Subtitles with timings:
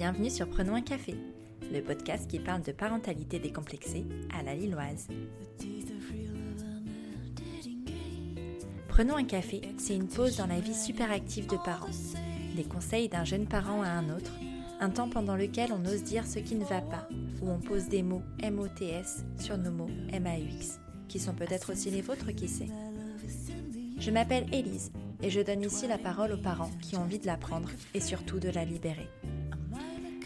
[0.00, 1.14] bienvenue sur Prenons un café,
[1.70, 5.08] le podcast qui parle de parentalité décomplexée à la Lilloise.
[8.88, 11.90] Prenons un café, c'est une pause dans la vie super active de parents.
[12.56, 14.32] Des conseils d'un jeune parent à un autre,
[14.80, 17.06] un temps pendant lequel on ose dire ce qui ne va pas,
[17.42, 22.00] où on pose des mots MOTS sur nos mots MAUX, qui sont peut-être aussi les
[22.00, 22.70] vôtres, qui sait.
[23.98, 24.92] Je m'appelle Élise
[25.22, 28.38] et je donne ici la parole aux parents qui ont envie de l'apprendre et surtout
[28.38, 29.10] de la libérer.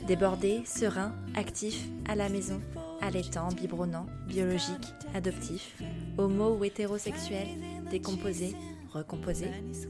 [0.06, 2.60] Débordés, sereins, actifs, à la maison,
[3.00, 5.82] allaitant, biberonnant, biologique, adoptif,
[6.18, 7.48] homo ou hétérosexuel,
[7.90, 8.54] décomposé,
[8.92, 9.46] recomposé,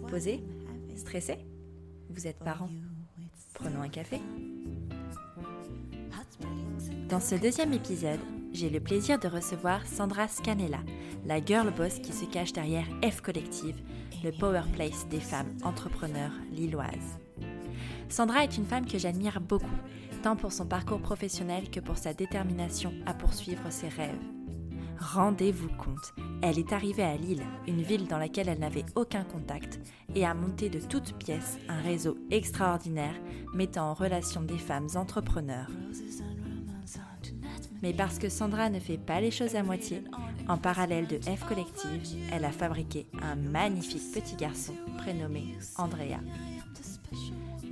[0.08, 0.44] posé,
[0.94, 1.38] stressé
[2.10, 2.70] Vous êtes parents
[3.54, 4.20] Prenons un café.
[7.08, 8.20] Dans ce deuxième épisode,
[8.52, 10.80] j'ai le plaisir de recevoir Sandra Scanella,
[11.26, 13.76] la girl boss qui se cache derrière F Collective,
[14.22, 17.18] le power place des femmes entrepreneurs lilloises.
[18.08, 19.66] Sandra est une femme que j'admire beaucoup,
[20.24, 24.24] tant pour son parcours professionnel que pour sa détermination à poursuivre ses rêves.
[24.98, 29.80] Rendez-vous compte, elle est arrivée à Lille, une ville dans laquelle elle n'avait aucun contact,
[30.14, 33.14] et a monté de toutes pièces un réseau extraordinaire
[33.52, 35.68] mettant en relation des femmes entrepreneurs.
[37.82, 40.04] Mais parce que Sandra ne fait pas les choses à moitié,
[40.48, 42.00] en parallèle de F Collective,
[42.32, 46.20] elle a fabriqué un magnifique petit garçon prénommé Andrea.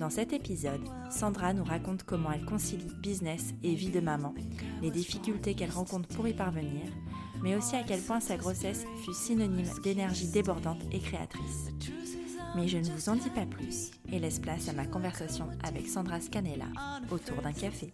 [0.02, 4.34] Dans cet épisode, Sandra nous raconte comment elle concilie business et vie de maman,
[4.82, 6.82] les difficultés qu'elle rencontre pour y parvenir,
[7.40, 11.68] mais aussi à quel point sa grossesse fut synonyme d'énergie débordante et créatrice.
[12.56, 15.86] Mais je ne vous en dis pas plus et laisse place à ma conversation avec
[15.86, 16.66] Sandra Scanella
[17.08, 17.92] autour d'un café.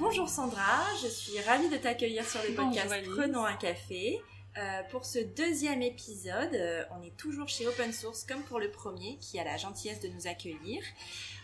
[0.00, 4.20] Bonjour Sandra, je suis ravie de t'accueillir sur le podcast Prenons un café.
[4.58, 8.68] Euh, pour ce deuxième épisode, euh, on est toujours chez Open Source comme pour le
[8.70, 10.82] premier qui a la gentillesse de nous accueillir.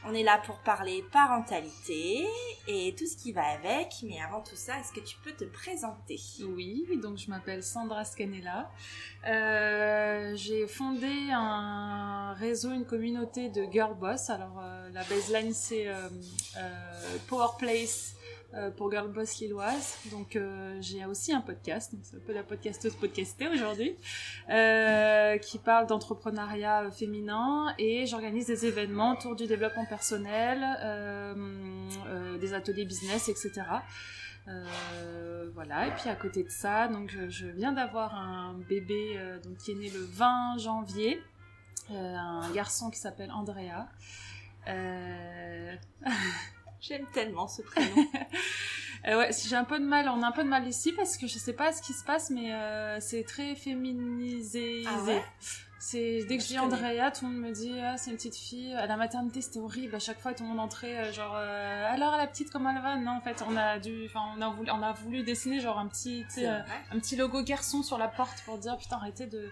[0.04, 2.26] On est là pour parler parentalité
[2.66, 5.44] et tout ce qui va avec, mais avant tout ça, est-ce que tu peux te
[5.44, 6.18] présenter?
[6.44, 8.68] Oui, donc je m'appelle Sandra Scanella.
[9.28, 14.28] Euh, j'ai fondé un réseau, une communauté de girl boss.
[14.28, 14.60] Alors
[14.92, 15.86] la baseline c'est
[17.28, 18.16] Power Place
[18.56, 19.98] euh, pour Girl Boss Lilloise.
[20.12, 23.96] Donc euh, j'ai aussi un podcast, c'est un peu la podcasteuse podcastée aujourd'hui,
[24.48, 30.60] euh, qui parle d'entrepreneuriat féminin et j'organise des événements autour du développement personnel,
[32.40, 33.62] des ateliers business, etc.
[35.54, 39.72] voilà, et puis à côté de ça, donc je, viens d'avoir un bébé donc, qui
[39.72, 41.20] est né le 20 janvier,
[41.90, 43.88] un garçon qui s'appelle Andrea.
[46.86, 47.96] J'aime tellement ce prénom.
[49.08, 51.16] euh, ouais, j'ai un peu de mal, on a un peu de mal ici parce
[51.16, 54.84] que je sais pas ce qui se passe, mais euh, c'est très féminisé.
[54.86, 55.22] Ah ouais?
[55.78, 58.36] C'est dès que je dis Andrea, tout le monde me dit ah, c'est une petite
[58.36, 58.74] fille.
[58.74, 59.94] À la maternité, c'était horrible.
[59.94, 62.82] À chaque fois, tout le monde entrait euh, genre euh, alors la petite comment elle
[62.82, 62.96] va?
[62.96, 65.78] Non, en fait, on a dû, enfin on a voulu, on a voulu dessiner genre
[65.78, 69.50] un petit, un petit logo garçon sur la porte pour dire putain arrêtez de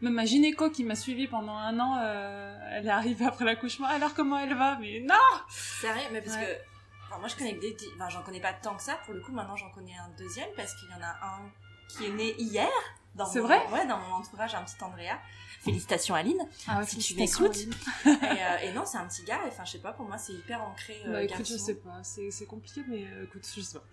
[0.00, 1.96] même ma gynéco qui m'a suivi pendant un an,
[2.72, 3.86] elle est arrivée après l'accouchement.
[3.86, 4.78] Alors comment elle va?
[4.80, 5.14] Mais non
[5.48, 6.08] Sérieux?
[6.12, 6.71] Mais parce que
[7.18, 7.76] moi, je connais des.
[7.94, 8.96] Enfin, j'en connais pas tant que ça.
[9.04, 11.50] Pour le coup, maintenant, j'en connais un deuxième parce qu'il y en a un
[11.88, 12.68] qui est né hier.
[13.30, 15.18] C'est vrai Ouais, dans mon entourage, un petit Andrea.
[15.60, 17.56] Félicitations Aline, ah ouais, si tu m'écoutes.
[17.56, 17.68] et,
[18.06, 19.38] euh, et, non, c'est un petit gars.
[19.46, 21.00] Enfin, je sais pas, pour moi, c'est hyper ancré.
[21.06, 22.02] Euh, bah écoute, je sais pas.
[22.02, 23.84] C'est compliqué, mais euh, écoute, je sais pas.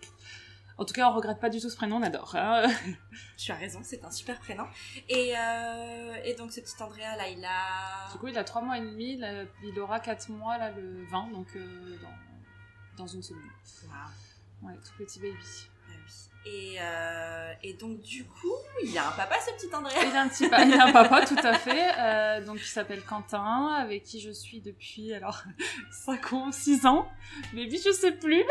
[0.78, 2.34] En tout cas, on regrette pas du tout ce prénom, on adore.
[2.34, 2.66] Hein.
[3.36, 4.64] tu as raison, c'est un super prénom.
[5.08, 5.34] Et,
[6.24, 8.10] et, donc, ce petit Andrea, là, il a.
[8.12, 9.20] Du coup, il a 3 mois et demi,
[9.62, 12.29] il aura 4 mois, là, le 20, donc dans
[13.00, 13.50] dans une semaine.
[13.84, 14.68] Wow.
[14.68, 15.36] Ouais, tout petit baby.
[15.88, 15.92] Ah
[16.46, 19.92] et, euh, et, donc du coup, il a un papa ce petit André.
[20.06, 21.92] Il a un petit il a un papa tout à fait.
[21.98, 25.42] Euh, donc il s'appelle Quentin, avec qui je suis depuis alors
[26.04, 27.10] 5 ans, 6 ans.
[27.52, 28.44] Baby, je sais plus.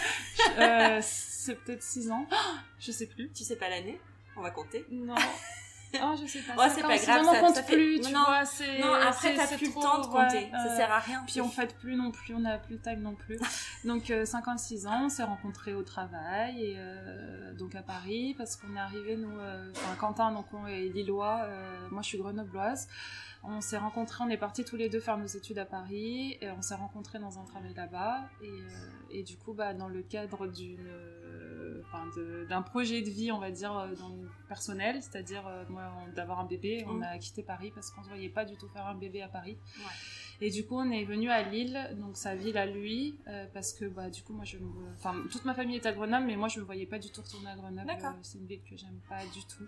[0.58, 2.26] euh, c'est peut-être 6 ans.
[2.78, 3.30] Je sais plus.
[3.32, 3.98] Tu sais pas l'année?
[4.36, 4.84] On va compter.
[4.90, 5.14] Non.
[6.02, 6.54] Oh, je sais pas.
[6.56, 7.24] Ouais, c'est pas grave.
[7.24, 8.08] Ça, compte ça plus, fait...
[8.08, 8.42] tu non, vois.
[8.80, 10.50] Non, après, t'as plus le temps de compter.
[10.52, 11.22] ça sert à rien.
[11.26, 13.38] Puis on fête plus non plus, on n'a plus le time non plus.
[13.84, 18.56] donc, euh, 56 ans, on s'est rencontrés au travail, et euh, donc à Paris, parce
[18.56, 22.18] qu'on est arrivé, nous, euh, enfin, Quentin, donc on est lillois, euh, moi je suis
[22.18, 22.88] grenobloise.
[23.46, 26.50] On s'est rencontrés, on est partis tous les deux faire nos études à Paris, et
[26.50, 30.02] on s'est rencontrés dans un travail là-bas, et, euh, et du coup, bah, dans le
[30.02, 30.88] cadre d'une
[32.48, 33.94] d'un projet de vie, on va dire, euh,
[34.48, 35.64] personnel, c'est-à-dire euh,
[36.14, 36.84] d'avoir un bébé.
[36.88, 37.02] On mmh.
[37.02, 39.58] a quitté Paris parce qu'on ne voyait pas du tout faire un bébé à Paris.
[40.40, 43.72] Et du coup, on est venu à Lille, donc sa ville à lui, euh, parce
[43.72, 44.58] que bah, du coup, moi, je
[44.94, 47.22] enfin, toute ma famille est à Grenoble, mais moi, je me voyais pas du tout
[47.22, 47.90] retourner à Grenoble.
[48.22, 49.64] c'est une ville que j'aime pas du tout.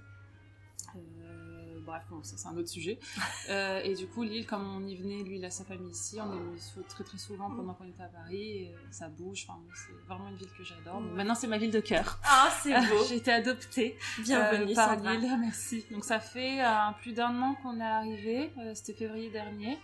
[1.86, 2.98] Bref, bon, ça c'est un autre sujet.
[3.48, 6.18] Euh, et du coup, Lille, comme on y venait, lui, il a sa famille ici,
[6.20, 9.46] on est venu très très souvent pendant qu'on était à Paris, et, euh, ça bouge,
[9.48, 11.00] enfin, c'est vraiment une ville que j'adore.
[11.00, 12.18] Donc, Maintenant, c'est ma ville de cœur.
[12.24, 13.04] Ah, c'est beau.
[13.08, 15.14] J'ai été adoptée Bienvenue, euh, par Sandra.
[15.14, 15.84] Lille, merci.
[15.92, 19.78] Donc ça fait euh, plus d'un an qu'on est arrivé, euh, c'était février dernier.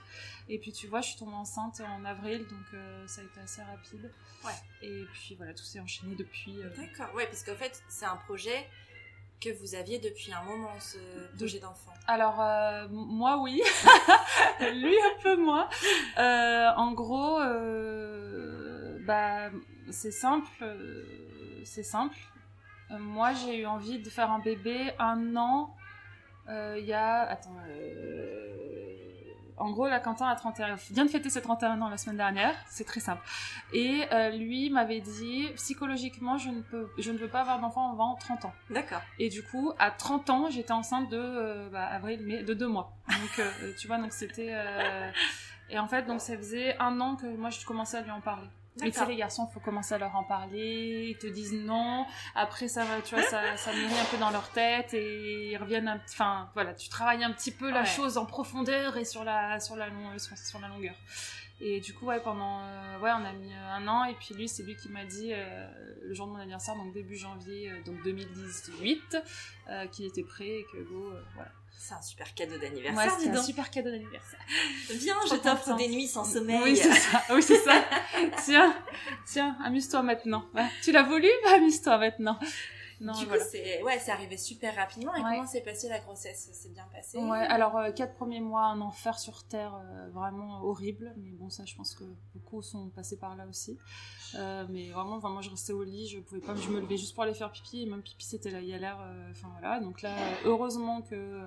[0.48, 3.38] Et puis tu vois, je suis tombée enceinte en avril, donc euh, ça a été
[3.40, 4.10] assez rapide.
[4.44, 4.52] Ouais.
[4.82, 6.56] Et puis voilà, tout s'est enchaîné depuis.
[6.62, 8.68] euh, D'accord, ouais, parce qu'en fait, c'est un projet
[9.42, 10.98] que vous aviez depuis un moment, ce
[11.36, 11.92] projet d'enfant.
[12.06, 13.62] Alors, euh, moi, oui.
[14.60, 15.68] Lui, un peu moins.
[16.18, 19.50] Euh, en gros, euh, bah,
[19.90, 20.64] c'est simple.
[21.64, 22.16] c'est simple.
[22.90, 25.74] Moi, j'ai eu envie de faire un bébé un an.
[26.48, 27.22] Il y a.
[27.22, 27.56] Attends.
[29.62, 32.52] En gros, là, Quentin a 31, vient de fêter ses 31 ans la semaine dernière.
[32.66, 33.22] C'est très simple.
[33.72, 37.92] Et euh, lui m'avait dit, psychologiquement, je ne, peux, je ne veux pas avoir d'enfant
[37.92, 38.52] avant 30 ans.
[38.70, 39.02] D'accord.
[39.20, 42.66] Et du coup, à 30 ans, j'étais enceinte de euh, bah, avril, mai, de deux
[42.66, 42.92] mois.
[43.08, 44.52] Donc, euh, tu vois, donc c'était.
[45.70, 48.20] Et en fait, donc ça faisait un an que moi je commençais à lui en
[48.20, 48.48] parler.
[48.80, 52.06] Mais tu sais, les garçons, faut commencer à leur en parler, ils te disent non.
[52.34, 55.56] Après, ça va, tu vois, ça, ça mûrit un peu dans leur tête et ils
[55.58, 56.14] reviennent un petit.
[56.14, 57.86] Enfin, voilà, tu travailles un petit peu la Ouais.
[57.86, 60.94] chose en profondeur et sur la, sur la, long- sur, sur la longueur.
[61.60, 62.60] Et du coup, ouais, pendant.
[62.62, 65.04] euh, ouais, on a mis euh, un an et puis lui, c'est lui qui m'a
[65.04, 65.68] dit euh,
[66.02, 69.18] le jour de mon anniversaire, donc début janvier, euh, donc 2018,
[69.68, 71.50] euh, qu'il était prêt et que go, voilà.
[71.78, 74.40] C'est un super cadeau d'anniversaire, c'était un super cadeau d'anniversaire.
[74.90, 76.60] Viens, je t'offre des nuits sans sommeil.
[76.62, 77.22] Oui, c'est ça.
[77.30, 77.84] Oui, c'est ça.
[78.44, 78.74] tiens,
[79.26, 80.44] tiens, amuse-toi maintenant.
[80.54, 80.66] Ouais.
[80.82, 82.38] Tu l'as voulu Amuse-toi maintenant.
[83.02, 83.44] Non, du coup, voilà.
[83.44, 85.12] c'est ouais, arrivé super rapidement.
[85.14, 85.30] Et Ouais.
[85.30, 86.50] comment s'est passée la grossesse?
[86.52, 87.18] C'est bien passé?
[87.18, 91.12] Ouais, alors euh, quatre premiers mois, un enfer sur Terre, euh, vraiment horrible.
[91.16, 92.04] Mais bon, ça, je pense que
[92.34, 93.76] beaucoup sont passés par là aussi.
[94.36, 96.96] Euh, mais vraiment, enfin, moi, je restais au lit, je pouvais pas, je me levais
[96.96, 97.82] juste pour aller faire pipi.
[97.82, 98.98] Et même pipi, c'était la galère.
[99.00, 99.80] euh, Enfin voilà.
[99.80, 100.14] Donc là,
[100.44, 101.42] heureusement que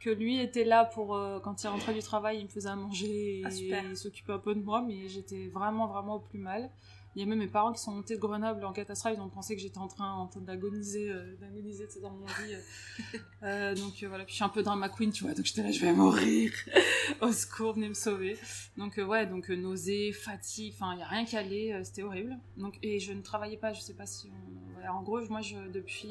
[0.00, 2.74] que lui était là pour euh, quand il rentrait du travail, il me faisait à
[2.74, 3.50] manger et Ah,
[3.90, 4.82] il s'occupait un peu de moi.
[4.82, 6.70] Mais j'étais vraiment, vraiment au plus mal.
[7.14, 9.28] Il y a même mes parents qui sont montés de Grenoble en catastrophe, ils ont
[9.28, 12.54] pensé que j'étais en train, en train d'agoniser, euh, d'agoniser dans mon lit.
[12.54, 13.18] euh.
[13.42, 15.64] Euh, donc euh, voilà, puis je suis un peu drama queen, tu vois, donc j'étais
[15.64, 16.52] là, je vais mourir.
[17.20, 18.38] Au secours, venez me sauver.
[18.76, 22.38] Donc ouais, donc nausée, fatigue, enfin, il y a rien qui allait, c'était horrible.
[22.56, 24.88] Donc et je ne travaillais pas, je sais pas si on...
[24.88, 26.08] en gros, moi je depuis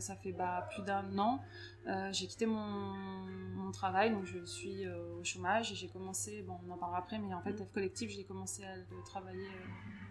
[0.00, 1.40] ça fait bah plus d'un an,
[2.10, 2.94] j'ai quitté mon,
[3.54, 7.18] mon travail, donc je suis au chômage et j'ai commencé, bon, on en parlera après,
[7.20, 9.46] mais en fait, F Collectif, j'ai commencé à le travailler,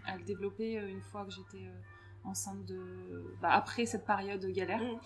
[0.06, 1.82] à le développer euh, une fois que j'étais euh,
[2.24, 4.82] enceinte de, bah, après cette période galère.
[4.82, 5.00] Mm.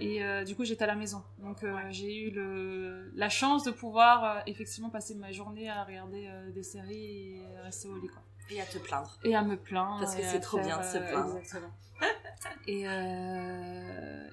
[0.00, 1.22] Et euh, du coup, j'étais à la maison.
[1.38, 5.84] Donc, euh, j'ai eu le, la chance de pouvoir euh, effectivement passer ma journée à
[5.84, 8.22] regarder des séries et rester au lit, quoi.
[8.48, 9.18] Et à te plaindre.
[9.22, 10.00] Et à me plaindre.
[10.00, 11.36] Parce que c'est trop faire, bien de se plaindre.
[11.36, 11.72] Exactement.
[12.66, 12.80] et,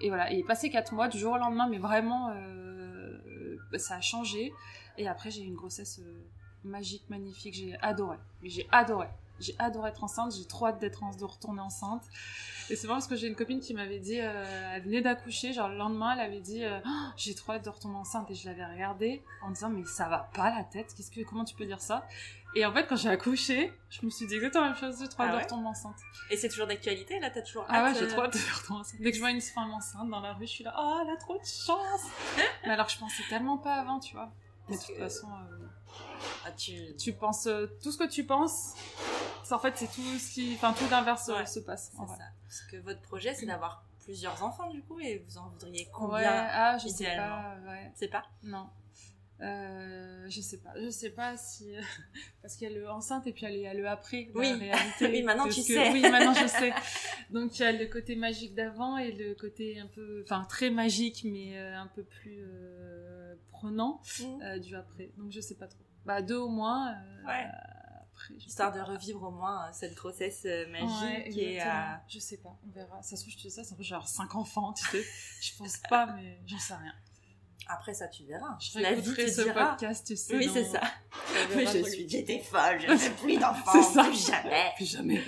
[0.06, 0.32] et voilà.
[0.32, 2.34] Et passé quatre mois, du jour au lendemain, mais vraiment,
[3.76, 4.54] ça a changé.
[4.98, 6.02] Et après, j'ai eu une grossesse
[6.64, 7.54] magique, magnifique.
[7.54, 8.18] J'ai adoré.
[8.42, 9.08] J'ai adoré.
[9.40, 10.34] J'ai adoré être enceinte.
[10.36, 12.04] J'ai trop hâte d'être en- de retourner enceinte.
[12.70, 15.54] Et c'est marrant parce que j'ai une copine qui m'avait dit, euh, elle venait d'accoucher,
[15.54, 18.30] genre le lendemain, elle avait dit, euh, Oh, j'ai trop hâte de retomber enceinte.
[18.30, 20.94] Et je l'avais regardée en disant, mais ça va pas la tête.
[20.96, 22.06] Qu'est-ce que, comment tu peux dire ça?
[22.56, 24.98] Et en fait, quand j'ai accouché, je me suis dit exactement la même chose.
[25.00, 25.96] J'ai trop hâte Ah de retomber enceinte.
[26.32, 28.58] Et c'est toujours d'actualité, là, t'as toujours Ah ouais, hâte, j'ai euh, trop hâte de
[28.60, 29.02] retomber enceinte.
[29.02, 31.14] Dès que je vois une femme enceinte dans la rue, je suis là, oh, elle
[31.14, 32.02] a trop de chance.
[32.66, 34.32] mais alors, je pensais tellement pas avant, tu vois.
[34.70, 35.66] De toute que- façon, euh,
[36.46, 36.96] ah, tu...
[36.98, 38.74] tu penses euh, tout ce que tu penses.
[39.44, 41.92] c'est- En fait, c'est tout ce qui, enfin, tout l'inverse euh, Ouais, se passe.
[41.94, 42.18] C'est en ça.
[42.48, 46.18] Parce que votre projet, c'est d'avoir plusieurs enfants, du coup, et vous en voudriez combien
[46.18, 47.92] Ouais, ah, je sais pas, ouais.
[47.96, 48.68] C'est pas Non.
[49.40, 50.72] Euh, je sais pas.
[50.82, 51.72] Je sais pas si.
[52.42, 54.30] Parce qu'il y a le enceinte et puis il y a le après.
[54.34, 54.50] Oui.
[54.50, 55.08] La réalité.
[55.12, 55.92] Oui, maintenant tu que- sais.
[55.92, 56.74] Oui, maintenant je sais.
[57.30, 60.24] Donc il y a le côté magique d'avant et le côté un peu.
[60.26, 63.07] Enfin, très magique, mais un peu plus euh,
[63.58, 64.42] prenant Mm.
[64.42, 65.12] euh, du après.
[65.18, 65.80] Donc je sais pas trop.
[66.06, 66.92] Bah, deux au moins.
[66.92, 67.46] euh, Ouais.
[68.14, 71.66] Après, Histoire de revivre au moins euh, cette grossesse euh, Ouais, magique et euh,
[72.08, 73.00] Je sais pas, on verra.
[73.04, 75.04] Ça se trouve, je te dis ça, ça se trouve, j'ai cinq enfants, tu sais.
[75.42, 76.94] Je pense pas, mais j'en sais rien.
[77.68, 78.58] après ça tu verras.
[78.60, 79.70] Je La vie te ce dira.
[79.72, 80.36] podcast, tu sais.
[80.36, 80.82] Oui, dans- c'est ça.
[81.52, 84.04] on Mais je suis, j'étais folle, je veux plus d'enfants, ça.
[84.06, 84.72] plus jamais.
[84.78, 85.22] Plus jamais.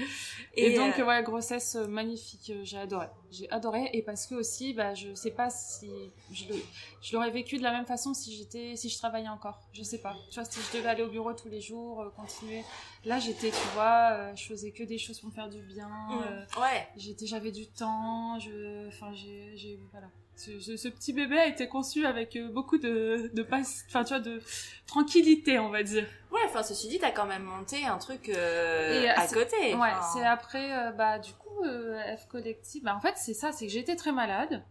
[0.55, 3.07] Et, donc, euh, ouais, grossesse euh, magnifique, euh, j'ai adoré.
[3.31, 5.89] J'ai adoré, et parce que aussi, bah, je sais pas si
[6.31, 9.59] je l'aurais vécu de la même façon si j'étais, si je travaillais encore.
[9.73, 10.15] Je sais pas.
[10.29, 12.63] Tu vois, si je devais aller au bureau tous les jours, euh, continuer.
[13.05, 15.87] Là, j'étais, tu vois, euh, je faisais que des choses pour me faire du bien.
[15.87, 16.87] mm, euh, ouais.
[16.97, 18.39] j'étais, j'avais du temps.
[18.39, 20.07] Je, enfin, j'ai, j'ai, voilà.
[20.39, 24.05] Ce, ce- ce petit bébé a été conçu avec euh, beaucoup de, de passe, enfin,
[24.05, 24.41] tu vois, de
[24.87, 26.05] tranquillité, on va dire.
[26.31, 29.75] Ouais, enfin ceci dit, t'as quand même monté un truc euh, Et, euh, à côté.
[29.75, 32.83] Ouais, c'est après, euh, bah, du coup, euh, F Collective.
[32.83, 34.63] Bah, en fait, c'est ça, c'est que j'étais très malade.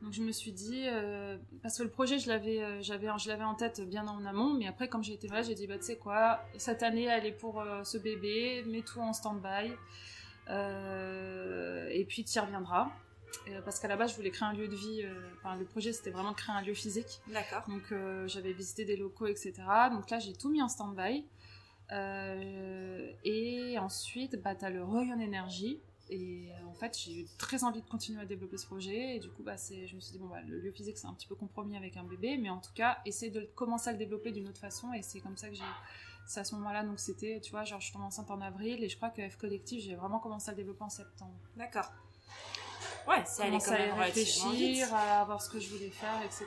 [0.00, 0.86] Donc je me suis dit,
[1.62, 4.66] parce que le projet, je l'avais, j'avais, je l'avais en tête bien en amont, mais
[4.66, 7.32] après, comme j'ai été malade, j'ai dit, bah tu sais quoi, cette année, elle est
[7.32, 9.72] pour ce bébé, mets tout en stand-by,
[10.48, 12.88] et puis tu y reviendras.
[13.64, 15.04] Parce qu'à la base, je voulais créer un lieu de vie,
[15.38, 17.20] enfin le projet, c'était vraiment de créer un lieu physique.
[17.28, 17.64] D'accord.
[17.68, 17.92] Donc
[18.26, 19.54] j'avais visité des locaux, etc.
[19.90, 21.24] Donc là, j'ai tout mis en stand-by.
[23.24, 27.62] et ensuite, bah, tu as le Royan Énergie et euh, en fait, j'ai eu très
[27.62, 29.16] envie de continuer à développer ce projet.
[29.16, 31.14] Et du coup, bah, je me suis dit, bon, bah, le lieu physique, c'est un
[31.14, 32.36] petit peu compromis avec un bébé.
[32.36, 34.92] Mais en tout cas, essayer de commencer à le développer d'une autre façon.
[34.92, 35.62] Et c'est comme ça que j'ai.
[36.26, 38.82] C'est à ce moment-là, donc c'était, tu vois, genre, je suis enceinte en avril.
[38.82, 41.34] Et je crois que F Collectif, j'ai vraiment commencé à le développer en septembre.
[41.56, 41.90] D'accord.
[43.10, 46.46] Ouais, c'est allé quand même réfléchir, à voir ce que je voulais faire, etc.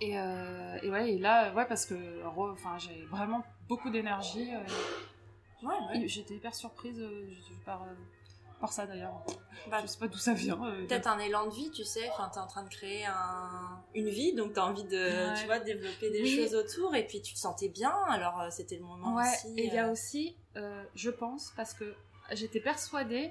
[0.00, 4.54] Et, euh, et ouais, et là, ouais, parce que enfin, j'ai vraiment beaucoup d'énergie.
[4.54, 4.60] Euh,
[5.62, 7.28] Ouais, J'étais hyper surprise euh,
[7.66, 7.84] par,
[8.62, 9.22] par ça d'ailleurs.
[9.70, 10.58] Bah, je sais pas d'où ça vient.
[10.64, 12.08] Euh, peut-être un élan de vie, tu sais.
[12.08, 13.82] Enfin, t'es en train de créer un...
[13.94, 16.94] une vie, donc t'as envie de, tu vois, développer des choses autour.
[16.94, 19.28] Et puis tu te sentais bien, alors c'était le moment ouais.
[19.28, 19.52] aussi.
[19.58, 20.34] Et il y a aussi,
[20.94, 21.94] je pense, parce que
[22.32, 23.30] j'étais persuadée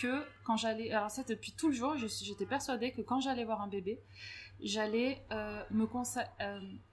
[0.00, 3.60] que quand j'allais, alors ça depuis tout le jour, j'étais persuadée que quand j'allais voir
[3.62, 4.00] un bébé,
[4.60, 5.22] j'allais
[5.70, 6.30] me consacrer,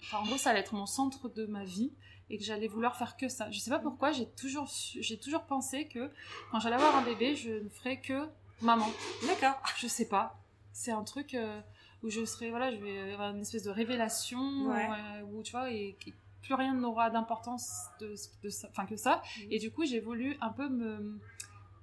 [0.01, 1.91] enfin en gros ça allait être mon centre de ma vie
[2.31, 3.51] et que j'allais vouloir faire que ça.
[3.51, 6.09] Je sais pas pourquoi, j'ai toujours, j'ai toujours pensé que
[6.51, 8.27] quand j'allais avoir un bébé, je ne ferais que
[8.61, 8.87] maman.
[9.27, 9.61] D'accord.
[9.77, 10.39] Je sais pas.
[10.71, 11.59] C'est un truc euh,
[12.03, 15.71] où je serais, voilà, je vais avoir une espèce de révélation, euh, où tu vois,
[15.71, 15.97] et,
[16.41, 19.17] plus rien n'aura d'importance de, de, enfin que ça.
[19.17, 19.51] Mm.
[19.51, 21.19] Et du coup, j'ai voulu un peu me,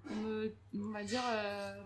[0.05, 1.83] me on va dire, euh,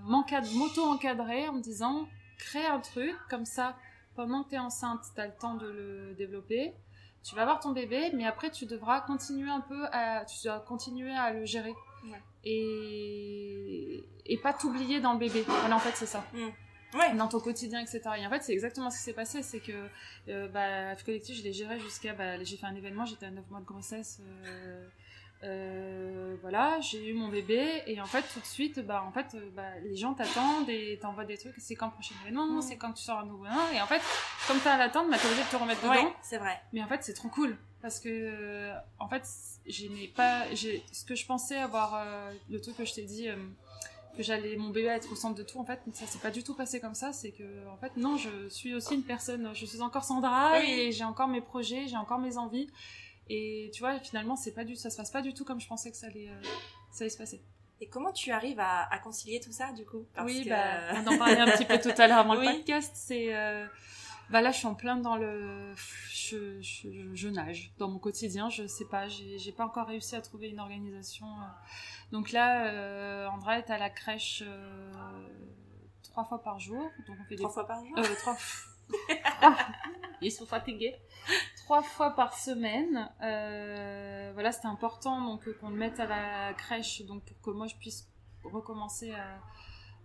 [0.54, 2.07] m'auto-encadrer en me disant,
[2.38, 3.76] crée un truc comme ça.
[4.14, 6.75] Pendant que tu es enceinte, tu as le temps de le développer
[7.25, 10.61] tu vas avoir ton bébé, mais après tu devras continuer un peu à, tu dois
[10.61, 11.75] continuer à le gérer.
[12.45, 15.45] Et, et pas t'oublier dans le bébé.
[15.47, 16.25] Voilà, en fait, c'est ça.
[16.33, 16.99] Mm.
[16.99, 17.14] Ouais.
[17.14, 18.00] Dans ton quotidien, etc.
[18.19, 19.42] Et en fait, c'est exactement ce qui s'est passé.
[19.42, 19.88] C'est que,
[20.28, 23.49] euh, bah, collectif, je l'ai géré jusqu'à, bah, j'ai fait un événement, j'étais à 9
[23.50, 24.88] mois de grossesse, euh,
[25.44, 29.34] euh, voilà, j'ai eu mon bébé et en fait tout de suite, bah en fait,
[29.34, 31.54] euh, bah, les gens t'attendent et t'envoient des trucs.
[31.58, 34.00] C'est quand le prochain événement, c'est quand tu sors un nouveau et en fait,
[34.46, 36.12] comme t'as à l'attente, bah t'es obligé de te remettre dedans.
[36.22, 36.61] c'est vrai.
[36.72, 38.70] Mais en fait, c'est trop cool parce que
[39.00, 39.26] en fait,
[39.66, 43.02] je n'ai pas, j'ai ce que je pensais avoir euh, le truc que je t'ai
[43.02, 43.28] dit.
[44.16, 46.44] que j'allais mon bébé être au centre de tout en fait ça s'est pas du
[46.44, 49.64] tout passé comme ça c'est que en fait non je suis aussi une personne je
[49.64, 52.68] suis encore Sandra et j'ai encore mes projets j'ai encore mes envies
[53.35, 55.67] et tu vois, finalement, c'est pas du, ça se passe pas du tout comme je
[55.67, 56.43] pensais que ça allait, euh,
[56.91, 57.43] ça allait se passer.
[57.81, 60.07] Et comment tu arrives à, concilier tout ça, du coup?
[60.23, 62.93] Oui, bah, on en parlait un petit peu tout à l'heure avant le podcast.
[62.95, 63.67] C'est, euh,
[64.29, 65.75] bah là, je suis en plein dans le,
[66.11, 68.51] je, je, nage dans mon quotidien.
[68.51, 71.27] Je sais pas, j'ai pas encore réussi à trouver une organisation.
[71.27, 71.47] Euh.
[72.12, 74.45] Donc là, Andra est à la crèche
[76.03, 76.83] trois fois par jour.
[77.09, 77.97] Donc on fait trois fois par jour?
[78.19, 78.37] trois.
[80.22, 80.94] Ils sont fatigués.
[81.56, 83.11] Trois fois par semaine.
[83.22, 87.66] Euh, voilà, c'était important donc qu'on le mette à la crèche donc pour que moi
[87.66, 88.08] je puisse
[88.44, 89.12] recommencer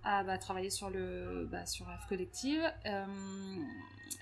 [0.03, 2.63] à, bah, travailler sur le bah, sur la collective.
[2.85, 3.05] Euh,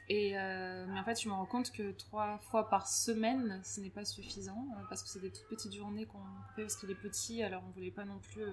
[0.10, 3.80] et euh, mais en fait, je me rends compte que trois fois par semaine, ce
[3.80, 6.20] n'est pas suffisant parce que c'est des toutes petites journées qu'on
[6.56, 8.44] fait parce qu'il est petit, alors on voulait pas non plus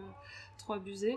[0.58, 1.16] trop abuser.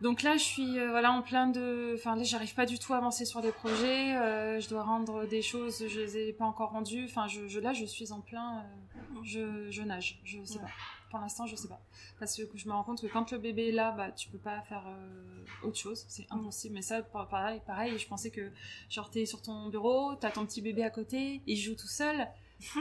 [0.00, 2.94] Donc là, je suis euh, voilà en plein de, enfin là, j'arrive pas du tout
[2.94, 4.16] à avancer sur les projets.
[4.16, 7.04] Euh, je dois rendre des choses, je les ai pas encore rendues.
[7.04, 10.20] Enfin, je, là, je suis en plein, euh, je, je, nage.
[10.24, 10.68] Je sais pas.
[11.10, 11.80] Pour l'instant, je sais pas,
[12.20, 14.38] parce que je me rends compte que quand le bébé est là, bah, tu peux
[14.38, 14.84] pas faire
[15.62, 16.04] autre chose.
[16.06, 16.74] C'est impossible.
[16.74, 17.98] Mais ça, pareil, pareil.
[17.98, 18.52] Je pensais que
[18.90, 22.28] genre t'es sur ton bureau, t'as ton petit bébé à côté, il joue tout seul.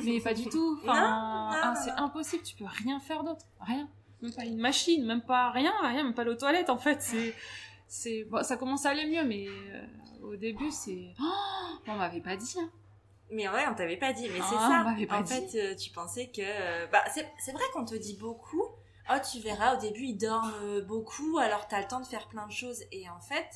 [0.04, 0.78] Mais pas du tout.
[0.84, 2.44] Enfin, ah, c'est impossible.
[2.44, 3.46] Tu peux rien faire d'autre.
[3.62, 3.88] Rien
[4.22, 7.02] même pas une machine, même pas rien, rien, même pas l'eau toilette en fait.
[7.02, 7.34] C'est,
[7.88, 9.86] c'est, bon, ça commence à aller mieux, mais euh,
[10.24, 12.56] au début c'est, oh, on m'avait pas dit.
[12.60, 12.70] Hein.
[13.30, 15.18] Mais ouais, on t'avait pas dit, mais c'est ah, ça.
[15.18, 18.64] en fait, euh, tu pensais que, euh, bah, c'est, c'est vrai qu'on te dit beaucoup.
[19.10, 22.46] Oh, tu verras, au début ils dorment beaucoup, alors t'as le temps de faire plein
[22.48, 22.84] de choses.
[22.92, 23.48] Et en fait,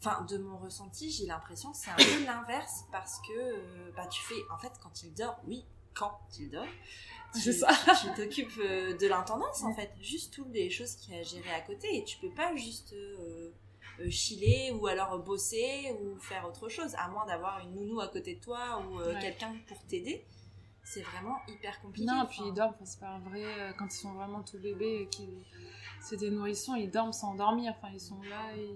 [0.00, 4.22] enfin, de mon ressenti, j'ai l'impression que c'est un peu l'inverse parce que, bah, tu
[4.22, 6.66] fais, en fait, quand il dort, oui, quand il dort,
[7.42, 7.68] tu, ça.
[8.00, 11.22] tu t'occupes euh, de l'intendance en fait, juste toutes les choses qu'il y a à
[11.22, 13.50] gérer à côté et tu peux pas juste euh,
[14.00, 18.08] euh, chiller ou alors bosser ou faire autre chose, à moins d'avoir une nounou à
[18.08, 20.24] côté de toi ou quelqu'un pour t'aider.
[20.86, 22.06] C'est vraiment hyper compliqué.
[22.06, 25.26] Non, puis ils dorment, c'est pas vrai, quand ils sont vraiment tout bébés, qui...
[26.02, 28.68] c'est des nourrissons, ils dorment sans dormir, enfin ils sont là et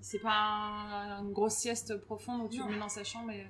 [0.00, 3.46] c'est pas une grosse sieste profonde où tu le mets dans sa chambre et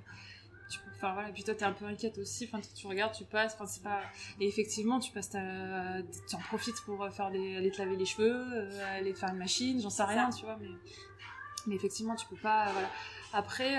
[0.95, 3.65] enfin voilà puis toi t'es un peu inquiète aussi enfin tu regardes tu passes enfin
[3.65, 4.01] c'est pas
[4.39, 6.01] et effectivement tu passes ta...
[6.27, 9.37] tu en profites pour faire aller te laver les cheveux euh, aller te faire une
[9.37, 10.69] machine j'en sais rien tu vois mais
[11.67, 12.71] Mais effectivement, tu peux pas.
[12.71, 12.89] Voilà.
[13.33, 13.75] Après,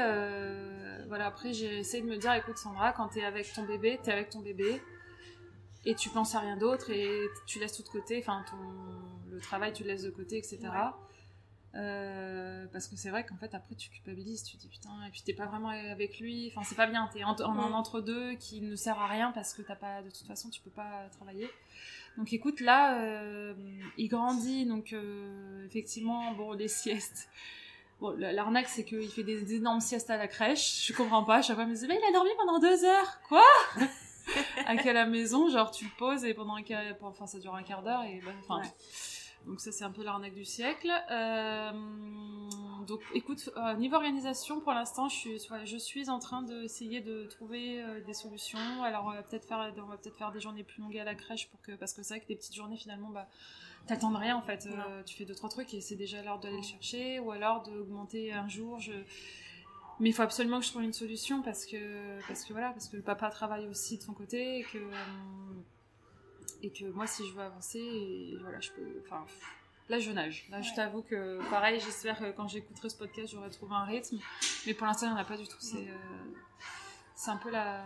[1.08, 4.12] voilà, après j'ai essayé de me dire, écoute Sandra, quand t'es avec ton bébé, t'es
[4.12, 4.80] avec ton bébé
[5.84, 8.56] et tu penses à rien d'autre et tu laisses tout de côté, enfin ton
[9.32, 10.58] le travail tu le laisses de côté, etc.
[11.74, 15.10] Euh, parce que c'est vrai qu'en fait après tu culpabilises, tu te dis putain et
[15.10, 18.02] puis t'es pas vraiment avec lui, enfin c'est pas bien, t'es en, en, en entre
[18.02, 20.70] deux qui ne sert à rien parce que t'as pas de toute façon tu peux
[20.70, 21.48] pas travailler.
[22.18, 23.54] Donc écoute là euh,
[23.96, 27.30] il grandit donc euh, effectivement bon les siestes.
[28.00, 30.88] Bon, l'arnaque, c'est qu'il fait des énormes siestes à la crèche.
[30.88, 31.40] Je comprends pas.
[31.40, 33.20] Chaque fois, il me dit, mais il a dormi pendant deux heures.
[33.28, 33.44] Quoi?
[34.66, 37.62] à la maison, genre tu le poses et pendant un quart, enfin ça dure un
[37.62, 38.62] quart d'heure et bah, enfin.
[39.46, 40.90] Donc ça c'est un peu l'arnaque du siècle.
[41.10, 41.72] Euh,
[42.86, 47.24] donc écoute, euh, niveau organisation pour l'instant je suis, je suis en train d'essayer de
[47.24, 48.82] trouver euh, des solutions.
[48.82, 51.14] Alors on va peut-être faire, on va peut-être faire des journées plus longues à la
[51.14, 53.26] crèche pour que parce que c'est vrai que des petites journées finalement bah
[53.86, 54.68] t'attends rien en fait.
[55.06, 58.32] tu fais deux trois trucs et c'est déjà l'heure d'aller le chercher ou alors d'augmenter
[58.32, 58.78] un jour.
[58.78, 58.92] Je
[60.00, 62.88] mais il faut absolument que je trouve une solution parce que parce que voilà parce
[62.88, 64.78] que le papa travaille aussi de son côté et que
[66.62, 69.24] et que moi si je veux avancer voilà je peux enfin
[69.88, 73.50] là je nage là je t'avoue que pareil j'espère que quand j'écouterai ce podcast j'aurai
[73.50, 74.18] trouvé un rythme
[74.66, 76.32] mais pour l'instant il n'y en a pas du tout c'est euh,
[77.14, 77.84] c'est un peu la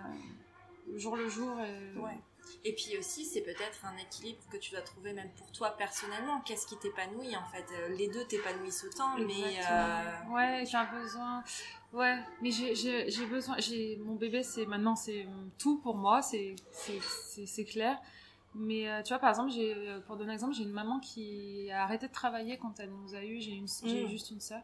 [0.95, 1.99] jour le jour et...
[1.99, 2.19] ouais.
[2.65, 6.41] Et puis aussi, c'est peut-être un équilibre que tu dois trouver même pour toi personnellement.
[6.43, 7.67] Qu'est-ce qui t'épanouit en fait?
[7.73, 9.59] Euh, Les deux t'épanouissent autant, mais.
[9.69, 10.33] Euh...
[10.33, 11.43] Ouais, j'ai un besoin.
[11.93, 13.57] Ouais, mais j'ai besoin.
[13.59, 15.27] J'ai mon bébé, c'est maintenant c'est
[15.59, 16.55] tout pour moi, c'est
[17.47, 17.99] c'est clair.
[18.59, 20.99] Mais euh, tu vois, par exemple, j'ai euh, pour donner un exemple, j'ai une maman
[20.99, 23.39] qui a arrêté de travailler quand elle nous a eu.
[23.39, 24.09] J'ai une, j'ai mm.
[24.09, 24.63] juste une sœur.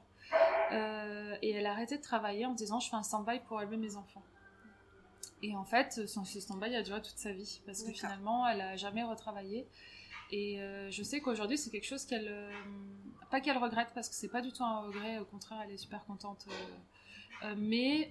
[0.73, 3.77] Euh, et elle a arrêté de travailler en disant je fais un stand-by pour élever
[3.77, 4.23] mes enfants.
[5.43, 8.77] Et en fait, son stand-by a duré toute sa vie parce que finalement, elle a
[8.77, 9.69] jamais retravaillé.
[10.31, 12.33] Et euh, je sais qu'aujourd'hui, c'est quelque chose qu'elle,
[13.31, 15.19] pas qu'elle regrette parce que c'est pas du tout un regret.
[15.19, 16.47] Au contraire, elle est super contente.
[17.45, 18.11] Euh, mais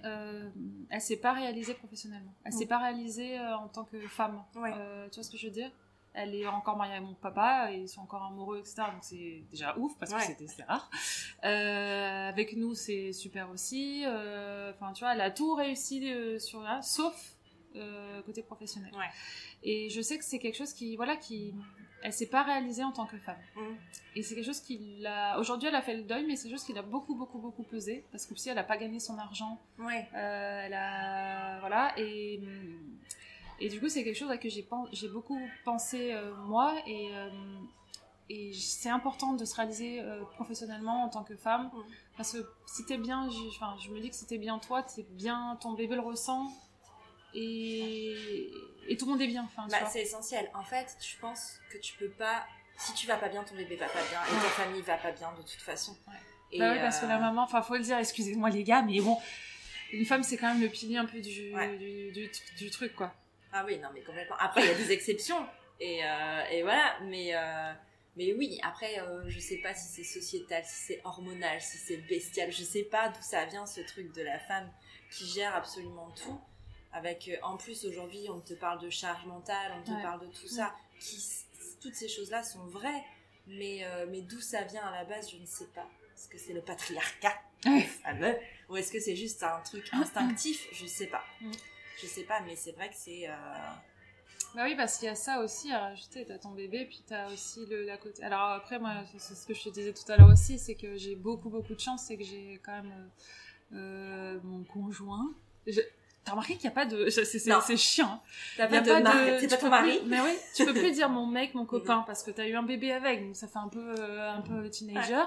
[0.90, 2.34] elle s'est pas réalisée professionnellement.
[2.44, 4.42] Elle s'est pas réalisée en tant que femme.
[4.52, 5.70] tu vois ce que je veux dire?
[6.14, 8.82] Elle est encore mariée avec mon papa, et ils sont encore amoureux, etc.
[8.92, 10.90] Donc c'est déjà ouf parce que c'était rare.
[11.44, 14.02] Euh, avec nous, c'est super aussi.
[14.04, 17.36] Euh, enfin, tu vois, elle a tout réussi euh, sur là, sauf
[18.26, 18.92] côté professionnel.
[19.62, 21.54] Et je sais que c'est quelque chose qui, voilà, qui,
[22.02, 23.38] elle s'est pas réalisée en tant que femme.
[23.56, 23.60] Mm.
[24.16, 25.38] Et c'est quelque chose qui l'a.
[25.38, 27.62] Aujourd'hui, elle a fait le deuil, mais c'est quelque chose qui l'a beaucoup, beaucoup, beaucoup
[27.62, 29.58] pesé parce que si elle a pas gagné son argent.
[29.78, 30.08] Ouais.
[30.12, 32.40] elle a, voilà, et
[33.62, 37.30] et du coup, c'est quelque chose à que j'ai beaucoup pensé euh, moi et, euh,
[38.28, 41.82] et c'est important de se réaliser euh, professionnellement en tant que femme mm.
[42.16, 45.06] parce que si t'es bien, enfin, je me dis que si t'es bien toi, t'es
[45.10, 46.50] bien, ton bébé le ressent
[47.34, 48.50] et,
[48.88, 49.44] et tout le monde est bien.
[49.44, 50.50] Enfin, bah, c'est essentiel.
[50.54, 52.44] En fait, je pense que tu peux pas,
[52.76, 55.12] si tu vas pas bien, ton bébé va pas bien et ta famille va pas
[55.12, 55.96] bien de toute façon.
[56.50, 59.00] Et bah oui, parce que la maman, enfin, faut le dire, excusez-moi les gars, mais
[59.00, 59.18] bon,
[59.92, 61.52] une femme, c'est quand même le pilier un peu du,
[62.12, 63.14] du, du truc, quoi.
[63.52, 64.36] Ah oui, non, mais complètement.
[64.38, 65.46] Après, il y a des exceptions.
[65.80, 67.72] Et, euh, et voilà, mais, euh,
[68.16, 71.96] mais oui, après, euh, je sais pas si c'est sociétal, si c'est hormonal, si c'est
[71.96, 74.70] bestial, je sais pas d'où ça vient ce truc de la femme
[75.10, 76.40] qui gère absolument tout.
[76.92, 80.48] Avec, en plus, aujourd'hui, on te parle de charge mentale, on te parle de tout
[80.48, 80.74] ça.
[81.00, 81.20] Qui,
[81.80, 83.04] toutes ces choses-là sont vraies,
[83.46, 85.88] mais, mais d'où ça vient à la base, je ne sais pas.
[86.14, 87.40] Est-ce que c'est le patriarcat
[88.68, 90.68] Ou est-ce que c'est juste un truc instinctif?
[90.72, 91.24] Je sais pas.
[91.40, 91.50] Mm
[92.02, 93.28] je sais pas, mais c'est vrai que c'est.
[93.28, 93.32] Euh,
[94.54, 96.24] bah oui, parce qu'il y a ça aussi à rajouter.
[96.26, 98.22] T'as ton bébé, puis t'as aussi le la côté.
[98.22, 100.96] Alors après, moi, c'est ce que je te disais tout à l'heure aussi, c'est que
[100.96, 103.10] j'ai beaucoup, beaucoup de chance, c'est que j'ai quand même
[103.72, 105.32] euh, euh, mon conjoint.
[106.24, 107.08] T'as remarqué qu'il n'y a pas de.
[107.10, 108.06] C'est chiant.
[108.06, 108.20] Hein.
[108.56, 109.38] T'as pas, de.
[109.40, 110.00] C'est pas ton mari.
[110.06, 112.62] Mais oui, tu peux plus dire mon mec, mon copain, parce que t'as eu un
[112.62, 115.24] bébé avec, donc ça fait un peu, un peu teenager.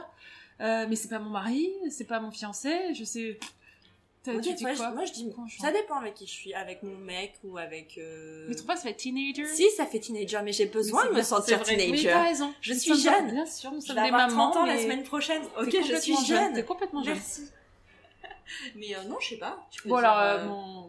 [0.59, 3.39] mais c'est pas mon mari, c'est pas mon fiancé, je sais
[4.33, 4.41] moi,
[5.05, 7.97] je, dis, ça dépend avec qui je suis, avec mon mec ou avec.
[7.97, 8.45] Euh...
[8.49, 9.45] Mais tu pas ça fait teenager?
[9.45, 11.91] Si, ça fait teenager, mais j'ai besoin de me sentir teenager.
[11.91, 12.53] Oui, t'as raison.
[12.61, 13.31] Je suis jeune.
[13.31, 14.51] Bien sûr, nous sommes des mamans.
[14.51, 15.43] 30 ans la semaine prochaine.
[15.59, 16.53] Ok, je suis jeune.
[16.53, 17.15] T'es complètement jeune.
[17.15, 17.49] Merci.
[18.75, 19.67] mais euh, non, je sais pas.
[19.71, 20.84] Tu peux bon, alors, euh, euh, mon.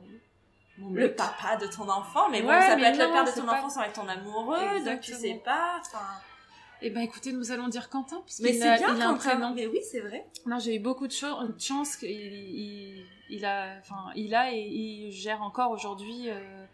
[0.78, 3.68] Le papa de ton enfant, mais bon, ça peut être le père de ton enfant
[3.70, 5.80] sans être ton amoureux, donc tu sais pas.
[5.80, 6.04] Enfin.
[6.82, 8.22] Eh ben écoutez, nous allons dire Quentin.
[8.40, 9.52] Mais c'est bien il a Quentin.
[9.54, 10.26] Mais oui, c'est vrai.
[10.44, 15.10] Non, j'ai eu beaucoup de, chance qu'il il, il, a, enfin, il a et il
[15.10, 16.66] gère encore aujourd'hui, euh,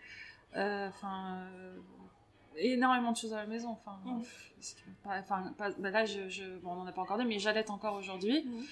[0.56, 1.76] euh, euh,
[2.56, 3.70] énormément de choses à la maison.
[3.70, 4.22] Enfin, mmh.
[5.06, 7.94] enfin, bah là, je, je, bon, on n'en a pas encore dit, mais j'allaite encore
[7.94, 8.44] aujourd'hui.
[8.44, 8.62] Mmh.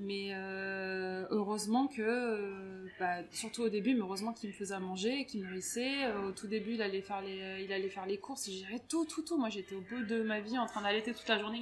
[0.00, 4.78] Mais euh, heureusement que, euh, bah, surtout au début, mais heureusement qu'il me faisait à
[4.78, 6.04] manger, qu'il me nourrissait.
[6.04, 8.80] Euh, au tout début, il allait faire les, il allait faire les courses, il gérait
[8.88, 9.36] tout, tout, tout.
[9.36, 11.60] Moi, j'étais au bout de ma vie en train d'allaiter toute la journée.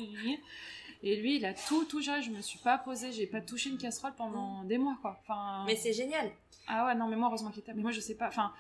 [1.03, 2.21] Et lui, il a tout, tout géré.
[2.21, 5.19] Je me suis pas posée, j'ai pas touché une casserole pendant des mois, quoi.
[5.23, 5.65] Enfin.
[5.67, 6.31] Mais c'est génial.
[6.67, 7.73] Ah ouais, non, mais moi, heureusement qu'il était.
[7.73, 8.29] Mais moi, je sais pas.
[8.29, 8.53] Enfin,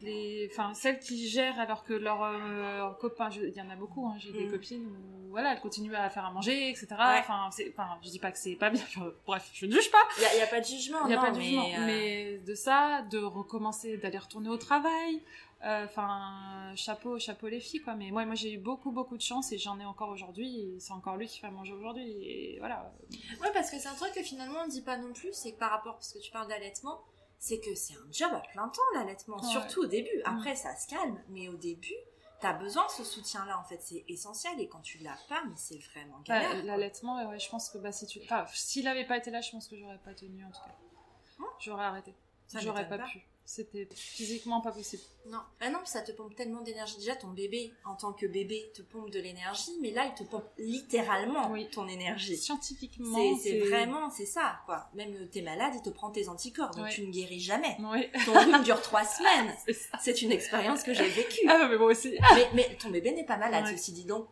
[0.00, 4.06] les, enfin, celles qui gèrent alors que leurs euh, copains, il y en a beaucoup.
[4.06, 4.50] Hein, J'ai des Mm.
[4.50, 6.86] copines où voilà, elles continuent à faire à manger, etc.
[6.90, 7.18] Ouais.
[7.20, 7.48] Enfin,
[8.02, 8.82] je dis pas que c'est pas bien.
[9.26, 9.98] Bref, je ne juge pas.
[10.18, 11.44] Il n'y a, y a pas de jugement, Il n'y a non, pas de mais,
[11.44, 11.64] jugement.
[11.64, 15.22] euh, Mais de ça, de recommencer, d'aller retourner au travail.
[15.64, 17.94] euh, Enfin, chapeau, chapeau les filles, quoi.
[17.94, 20.74] Mais moi, moi j'ai eu beaucoup, beaucoup de chance et j'en ai encore aujourd'hui.
[20.78, 22.04] C'est encore lui qui fait à manger aujourd'hui.
[22.22, 22.92] Et voilà.
[23.40, 25.52] Ouais, parce que c'est un truc que finalement on ne dit pas non plus, c'est
[25.52, 27.00] que par rapport, parce que tu parles d'allaitement,
[27.46, 29.42] c'est que c'est un job à plein temps l'allaitement, Ouais.
[29.50, 30.22] surtout au début.
[30.24, 31.92] Après, ça se calme, mais au début,
[32.40, 35.52] t'as besoin de ce soutien-là, en fait, c'est essentiel, et quand tu l'as pas, mais
[35.56, 36.64] c'est vraiment Bah, galère.
[36.64, 38.20] L'allaitement, ouais, ouais, je pense que bah, si tu...
[38.22, 40.74] enfin, s'il avait pas été là, je pense que j'aurais pas tenu en tout cas.
[41.40, 41.44] Hein?
[41.60, 42.14] J'aurais arrêté.
[42.46, 43.06] Ça J'aurais pas, pas.
[43.06, 43.20] pu.
[43.46, 45.02] C'était physiquement pas possible.
[45.26, 45.40] Non.
[45.60, 46.96] Ah non, ça te pompe tellement d'énergie.
[46.96, 50.22] Déjà, ton bébé, en tant que bébé, te pompe de l'énergie, mais là, il te
[50.26, 51.68] pompe littéralement Oui.
[51.70, 52.38] ton énergie.
[52.38, 54.88] Scientifiquement, C'est vraiment, c'est ça, quoi.
[54.94, 57.76] Même euh, t'es malade, il te prend tes anticorps, donc tu ne guéris jamais.
[57.80, 59.54] Oui, Ton rhume dure trois semaines.
[60.00, 61.46] c'est une expérience que j'ai vécue.
[61.46, 62.16] Ah, mais moi aussi.
[62.34, 64.26] mais, mais ton bébé n'est pas malade, ceci dit donc.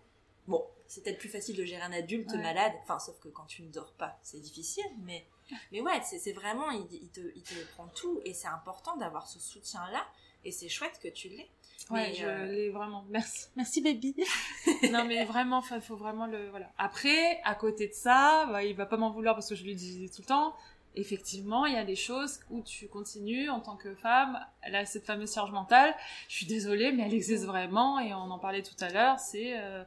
[0.49, 3.63] Bon, c'est peut-être plus facile de gérer un adulte malade, enfin, sauf que quand tu
[3.63, 5.25] ne dors pas, c'est difficile, mais,
[5.73, 9.27] mais ouais, c'est vraiment, il, il te, il te prend tout, et c'est important d'avoir
[9.27, 10.05] ce soutien-là,
[10.45, 11.51] et c'est chouette que tu l'aies.
[11.91, 13.05] Ouais, Mais, je euh, l'ai vraiment.
[13.11, 13.49] Merci.
[13.57, 14.15] Merci, baby.
[14.93, 16.49] non, mais vraiment, il faut vraiment le.
[16.51, 16.71] Voilà.
[16.79, 19.75] Après, à côté de ça, bah, il va pas m'en vouloir parce que je lui
[19.75, 20.55] dis tout le temps.
[20.95, 24.39] Effectivement, il y a des choses où tu continues en tant que femme.
[24.61, 25.95] Elle a cette fameuse charge mentale.
[26.29, 29.19] Je suis désolée, mais elle existe vraiment et on en parlait tout à l'heure.
[29.19, 29.59] C'est.
[29.59, 29.83] euh,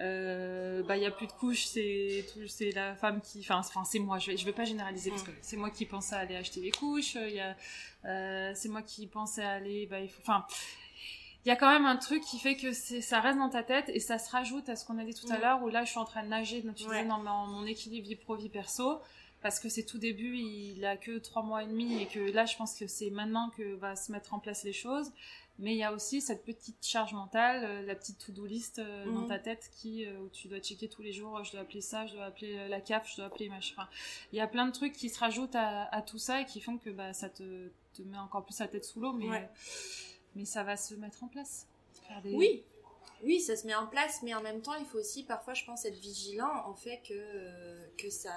[0.00, 2.24] euh, bah il y a plus de couches c'est
[2.74, 5.26] la femme qui enfin enfin c'est moi je vais je vais pas généraliser parce Mm.
[5.26, 7.54] que c'est moi qui pense à aller acheter les couches il y a
[8.06, 10.46] euh, c'est moi qui pense à aller bah il faut enfin
[11.44, 13.88] il y a quand même un truc qui fait que ça reste dans ta tête
[13.88, 15.40] et ça se rajoute à ce qu'on a dit tout à Mm.
[15.42, 16.96] l'heure où là je suis en train de nager donc tu Ouais.
[16.98, 19.00] disais dans mon, mon équilibre vie pro vie perso
[19.42, 22.44] parce que c'est tout début il a que trois mois et demi et que là
[22.46, 25.10] je pense que c'est maintenant que va se mettre en place les choses
[25.60, 29.04] mais il y a aussi cette petite charge mentale euh, la petite to-do list euh,
[29.06, 29.28] dans Mhm.
[29.28, 32.06] ta tête qui euh, où tu dois checker tous les jours je dois appeler ça
[32.06, 33.88] je dois appeler la CAF je dois appeler machin enfin,
[34.32, 36.60] il y a plein de trucs qui se rajoutent à, à tout ça et qui
[36.60, 39.48] font que bah, ça te, te met encore plus la tête sous l'eau mais Ouais.
[40.34, 41.66] mais ça va se mettre en place
[42.24, 42.62] des- Oui,
[43.22, 45.64] oui, ça se met en place, mais en même temps, il faut aussi parfois, je
[45.66, 48.32] pense, être vigilant au fait que, que ça.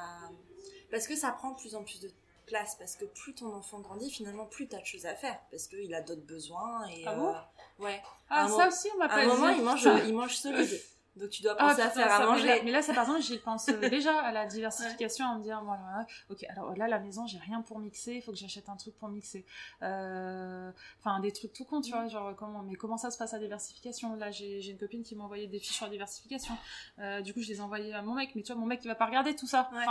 [0.92, 2.12] Parce que ça prend de plus en plus de
[2.46, 5.68] place, parce que plus ton enfant grandit, finalement, plus t'as de choses à faire, parce
[5.68, 6.86] qu'il a d'autres besoins.
[6.88, 7.30] Et, Ah bon?
[7.30, 8.02] euh, Ouais.
[8.30, 9.58] ah À un ça moment- aussi on m'a À pas un moment, dit.
[9.60, 10.82] il mange, il mange solide.
[11.16, 12.48] Donc tu dois Ah, penser à putain, faire ça, à mais manger.
[12.48, 15.44] là- Mais là, c'est par exemple, j'y pense euh, déjà à la diversification, à me
[15.44, 18.68] dire, voilà, ok, alors là, la maison, j'ai rien pour mixer, il faut que j'achète
[18.68, 19.46] un truc pour mixer.
[19.84, 23.34] Euh, Enfin, des trucs tout con, tu vois, genre, comment, mais comment ça se passe
[23.34, 24.16] la diversification?
[24.16, 26.58] Là, j'ai j'ai une copine qui m'a envoyé des fiches sur la diversification.
[26.98, 28.80] Euh, du coup, je les ai envoyées à mon mec, mais tu vois, mon mec,
[28.84, 29.70] il va pas regarder tout ça.
[29.74, 29.86] Ouais.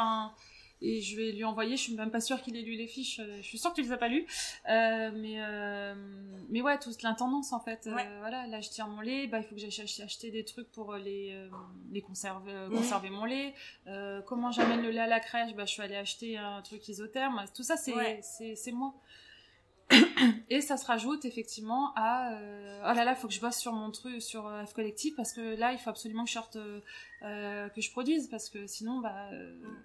[0.84, 3.20] Et je vais lui envoyer, je suis même pas sûre qu'il ait lu les fiches,
[3.20, 4.26] euh, je suis sûre qu'il les a pas lues.
[4.68, 5.94] Euh, mais, euh,
[6.48, 7.86] mais ouais, toute l'intendance en fait.
[7.86, 10.44] Euh, voilà, là je tire mon lait, bah, il faut que j'aille ach- acheter des
[10.44, 11.38] trucs pour les,
[11.92, 12.76] les conserver, Mhm.
[12.76, 13.54] conserver mon lait.
[14.26, 17.44] Comment j'amène le lait à la crèche bah, Je suis allée acheter un truc isotherme.
[17.54, 18.20] Tout ça, c'est Ouais.
[18.22, 18.92] c'est moi.
[20.48, 23.72] Et ça se rajoute effectivement à euh, oh là là, faut que je bosse sur
[23.72, 26.56] mon truc, sur euh, F collectif parce que là, il faut absolument que je sorte,
[26.56, 29.76] euh, que je produise parce que sinon, bah, Mm.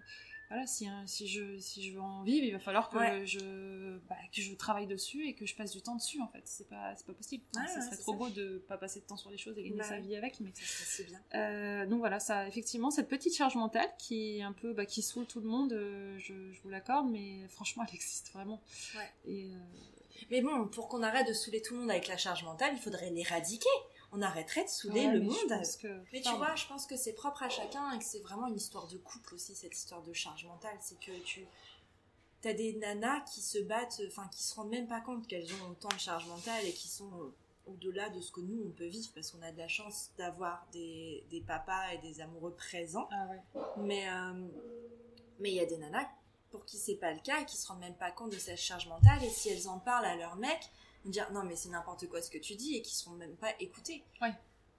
[0.50, 3.26] Voilà, si, hein, si, je, si je veux en vivre, il va falloir que, Ouais.
[3.26, 6.42] je, bah, que je travaille dessus et que je passe du temps dessus en fait.
[6.46, 7.44] C'est pas, pas possible.
[7.56, 8.18] Ouais, ça ouais, serait trop ça.
[8.18, 10.40] beau de pas passer de temps sur les choses et gagner Bah sa vie avec,
[10.40, 11.22] mais Ça serait si bien.
[11.36, 15.02] euh, donc voilà, ça, effectivement, cette petite charge mentale qui est un peu, bah, qui
[15.02, 18.62] saoule tout le monde, euh, je, je vous l'accorde, mais franchement, elle existe vraiment.
[19.26, 19.58] Et euh,
[20.32, 22.80] Mais bon, pour qu'on arrête de saouler tout le monde avec la charge mentale, il
[22.80, 23.68] faudrait l'éradiquer.
[24.18, 25.36] On arrêterait de ouais, le mais monde.
[25.42, 28.00] je pense que- Mais tu Enfin, vois, je pense que c'est propre à chacun et
[28.00, 30.76] que c'est vraiment une histoire de couple aussi, cette histoire de charge mentale.
[30.80, 31.46] C'est que tu
[32.46, 35.72] as des nanas qui se battent, enfin, qui se rendent même pas compte qu'elles ont
[35.72, 37.34] autant de charge mentale et qui sont euh,
[37.68, 40.66] au-delà de ce que nous, on peut vivre parce qu'on a de la chance d'avoir
[40.72, 43.10] des, des papas et des amoureux présents.
[43.12, 43.62] Ah ouais.
[43.78, 44.48] Mais euh,
[45.40, 46.08] mais il y a des nanas
[46.50, 48.58] pour qui c'est pas le cas et qui se rendent même pas compte de cette
[48.58, 50.72] charge mentale et si elles en parlent à leur mec,
[51.12, 53.52] dire non mais c'est n'importe quoi ce que tu dis et qui seront même pas
[53.60, 54.04] écoutées.
[54.22, 54.34] Ouais.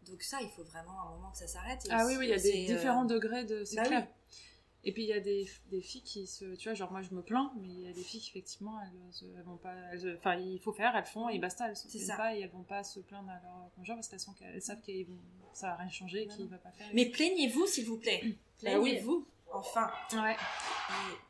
[0.06, 1.86] Donc ça, il faut vraiment un moment que ça s'arrête.
[1.90, 3.64] Ah oui, oui, il y a des c'est, euh, différents degrés de.
[3.64, 4.06] C'est bah clair.
[4.08, 4.36] oui.
[4.84, 6.54] Et puis il y a des, des filles qui se.
[6.54, 8.80] Tu vois, genre moi je me plains, mais il y a des filles qui effectivement,
[8.80, 9.74] elles, se- elles vont pas.
[9.92, 12.50] elles- Enfin, il faut faire, elles font et basta, elles se plaignent pas et elles
[12.50, 14.92] vont pas se plaindre à leur conjoint parce qu'elles sont- elles savent que
[15.52, 16.88] ça va rien changer Non, qu'il va pas faire.
[16.94, 18.20] Mais plaignez-vous s'il vous plaît.
[18.62, 18.90] Bah oui.
[18.92, 19.26] Plaignez-vous.
[19.52, 19.90] Enfin.
[20.12, 20.36] Ouais.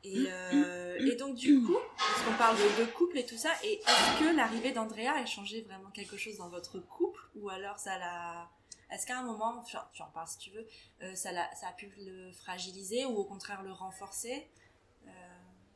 [0.04, 3.36] Et, et, euh, et donc du coup, parce qu'on parle de, de couple et tout
[3.36, 7.20] ça, et est-ce que l'arrivée d'Andrea a changé vraiment quelque chose dans votre couple?
[7.36, 8.48] Ou alors ça l'a
[8.90, 10.66] Est-ce qu'à un moment, tu en parles si tu veux,
[11.14, 14.48] ça, a, ça a pu le fragiliser ou au contraire le renforcer?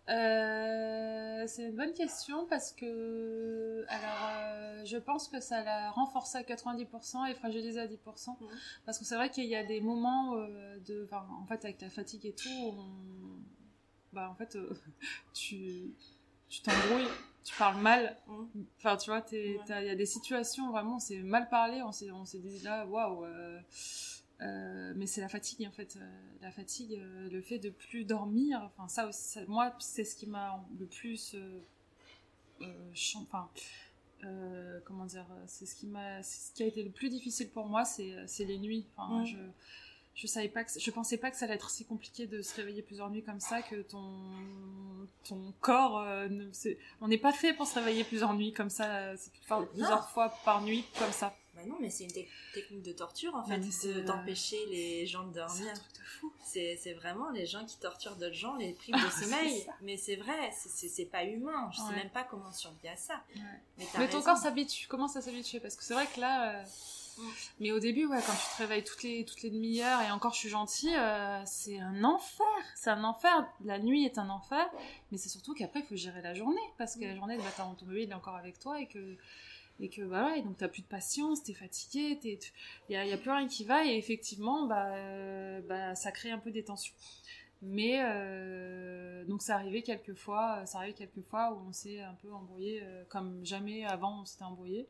[0.09, 6.39] Euh, c'est une bonne question parce que alors euh, je pense que ça l'a renforcé
[6.39, 8.49] à 90% et fragilisé à 10% mhm.
[8.85, 11.89] parce que c'est vrai qu'il y a des moments euh, de en fait avec la
[11.89, 12.75] fatigue et tout
[14.13, 14.59] bah en fait
[15.35, 15.95] tu
[16.49, 17.09] tu t'embrouilles
[17.45, 18.67] tu parles mal mhm.
[18.79, 22.25] enfin tu vois il y a des situations vraiment c'est mal parlé on s'est on
[22.25, 23.25] s'est dit là waouh
[24.41, 28.05] euh, mais c'est la fatigue en fait, euh, la fatigue, euh, le fait de plus
[28.05, 28.61] dormir.
[28.65, 31.37] Enfin ça aussi, moi c'est ce qui m'a le plus,
[33.17, 33.49] enfin
[34.85, 37.85] comment dire, c'est ce qui m'a, ce qui a été le plus difficile pour moi,
[37.85, 38.87] c'est les nuits.
[38.97, 39.37] Enfin je
[40.15, 42.55] je savais pas que je pensais pas que ça allait être si compliqué de se
[42.57, 44.05] réveiller plusieurs nuits comme ça que ton
[45.25, 46.51] ton corps ne,
[47.01, 49.15] on n'est pas fait pour se réveiller plusieurs nuits comme ça
[49.73, 53.45] plusieurs fois par nuit comme ça bah non, mais c'est une technique de torture en
[53.45, 53.59] fait,
[54.05, 55.55] d'empêcher les gens de dormir.
[55.55, 56.33] C'est un truc de fou.
[56.45, 59.67] C'est vraiment les gens qui torturent d'autres gens, les privent de sommeil.
[59.83, 61.71] mais c'est vrai, c'est pas humain.
[61.73, 63.23] Je sais même pas comment survivre à ça.
[63.77, 66.55] Mais, ton corps s'habitue, commence à s'habituer parce que c'est vrai que là.
[66.55, 66.63] Euh,
[67.19, 67.31] mm.
[67.61, 70.33] Mais au début, ouais, quand tu te réveilles toutes les, toutes les demi-heures et encore
[70.33, 72.47] je suis gentille, euh, c'est un enfer.
[72.77, 73.47] C'est un enfer.
[73.65, 74.67] La nuit est un enfer.
[75.11, 76.61] Mais c'est surtout qu'après, il faut gérer la journée.
[76.79, 77.17] Parce que la mm.
[77.17, 79.19] journée, bah, ton bébé, il est encore avec toi et que
[79.81, 82.19] et que voilà et donc t'as plus de patience t'es fatigué
[82.89, 86.13] il y a, y a, plus rien qui va et effectivement bah, euh, bah ça
[86.13, 86.95] crée un peu des tensions.
[87.65, 92.15] Mais euh, donc ça arrivait quelques fois ça arrivait quelques fois où on s'est un
[92.15, 94.89] peu embrouillé euh, comme jamais avant on s'était embrouillé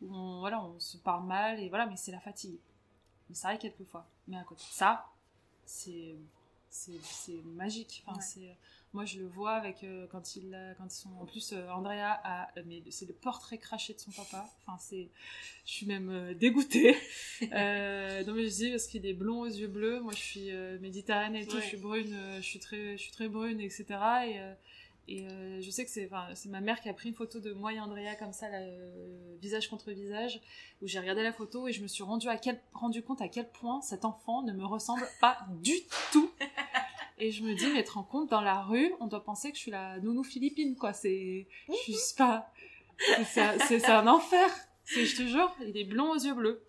[0.00, 2.58] où on, voilà on se parle mal et voilà mais c'est la fatigue.
[3.28, 5.06] Mais ça arrive quelques fois mais à côté de ça
[5.64, 6.14] c'est
[6.70, 8.04] c'est magique.
[8.06, 8.56] Enfin c'est
[8.94, 12.20] moi, je le vois avec euh, quand il quand ils sont en plus euh, Andrea
[12.22, 14.48] a mais c'est le portrait craché de son papa.
[14.62, 15.08] Enfin, c'est
[15.66, 16.92] je suis même euh, dégoûtée.
[17.42, 20.00] non mais je dis parce qu'il est blond aux yeux bleus.
[20.00, 21.58] Moi, je suis méditerranéenne et tout.
[21.58, 22.16] Je suis brune.
[22.36, 23.84] je suis très je suis très brune, etc.
[24.26, 24.40] Et
[25.06, 25.26] et
[25.60, 27.80] je sais que c'est c'est ma mère qui a pris une photo de moi et
[27.80, 28.46] Andrea comme ça,
[29.42, 30.40] visage contre visage,
[30.80, 33.28] où j'ai regardé la photo et je me suis rendu, à quel, rendu compte à
[33.28, 35.74] quel point cet enfant ne me ressemble pas du
[36.12, 36.30] tout.
[37.18, 39.56] Et je me dis, mais te rends compte, dans la rue, on doit penser que
[39.56, 40.92] je suis la nounou philippine, quoi.
[40.92, 42.50] C'est, je suis pas,
[43.24, 44.50] c'est un enfer.
[44.84, 46.62] Je te jure, il est blond aux yeux bleus.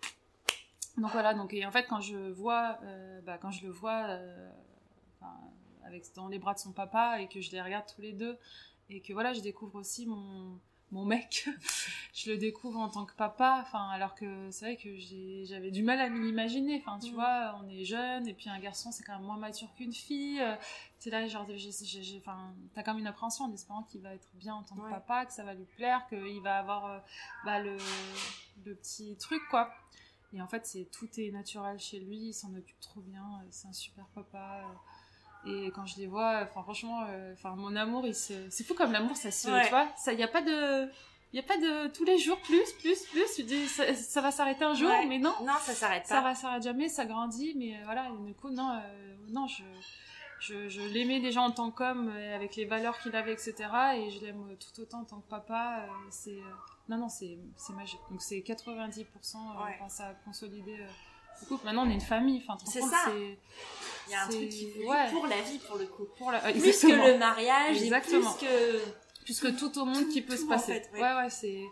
[0.96, 4.04] Donc voilà, donc, et en fait, quand je vois, euh, bah, quand je le vois,
[4.08, 4.50] euh,
[5.84, 8.38] avec, dans les bras de son papa et que je les regarde tous les deux,
[8.88, 10.58] et que voilà, je découvre aussi mon,
[10.92, 11.48] mon mec,
[12.14, 14.90] je le découvre en tant que papa, enfin, alors que c'est vrai que
[15.44, 17.14] j'avais du mal à m'imaginer, enfin, tu mm.
[17.14, 20.42] vois, on est jeune, et puis un garçon, c'est quand même moins mature qu'une fille,
[20.98, 21.46] c'est là, genre,
[22.18, 24.90] enfin, t'as quand même une appréhension en espérant qu'il va être bien en tant que
[24.90, 26.98] papa, que ça va lui plaire, qu'il va avoir, euh,
[27.44, 27.76] bah, le,
[28.64, 29.72] le petit truc, quoi.
[30.32, 33.46] Et en fait, c'est tout est naturel chez lui, il s'en occupe trop bien, euh,
[33.50, 34.62] c'est un super papa.
[34.64, 34.74] Euh,
[35.46, 39.16] et quand je les vois, enfin franchement, euh, mon amour, il c'est fou comme l'amour,
[39.16, 40.90] ça se, tu vois, ça, y a pas de,
[41.32, 43.34] il y a pas de tous les jours plus, plus, plus.
[43.34, 45.34] Tu dis ça, va s'arrêter un jour, mais non.
[45.42, 46.08] Non, ça s'arrête pas.
[46.08, 48.10] Ça va s'arrêter jamais, ça grandit, mais euh, voilà.
[48.24, 49.62] du coup, non, euh, non, je,
[50.40, 53.54] je, je l'aimais déjà en tant qu'homme, avec les valeurs qu'il avait, etc.
[53.96, 55.86] Et je l'aime tout autant en tant que papa.
[56.10, 56.38] c'est,
[56.88, 58.00] non, non, c'est, c'est magique.
[58.10, 59.04] Donc c'est 90%.
[59.78, 60.76] quand ça a consolidé
[61.64, 62.42] Maintenant, on est une famille.
[62.46, 63.12] Enfin, c'est ça.
[64.08, 65.10] Il y a un truc qui ouais.
[65.10, 66.06] pour la vie, pour le coup.
[66.16, 66.40] Pour la...
[66.40, 68.32] Plus que le mariage, Exactement.
[68.34, 70.82] plus que plus que tout au monde qui peut se passer.
[70.94, 71.64] ouais, ouais, c'est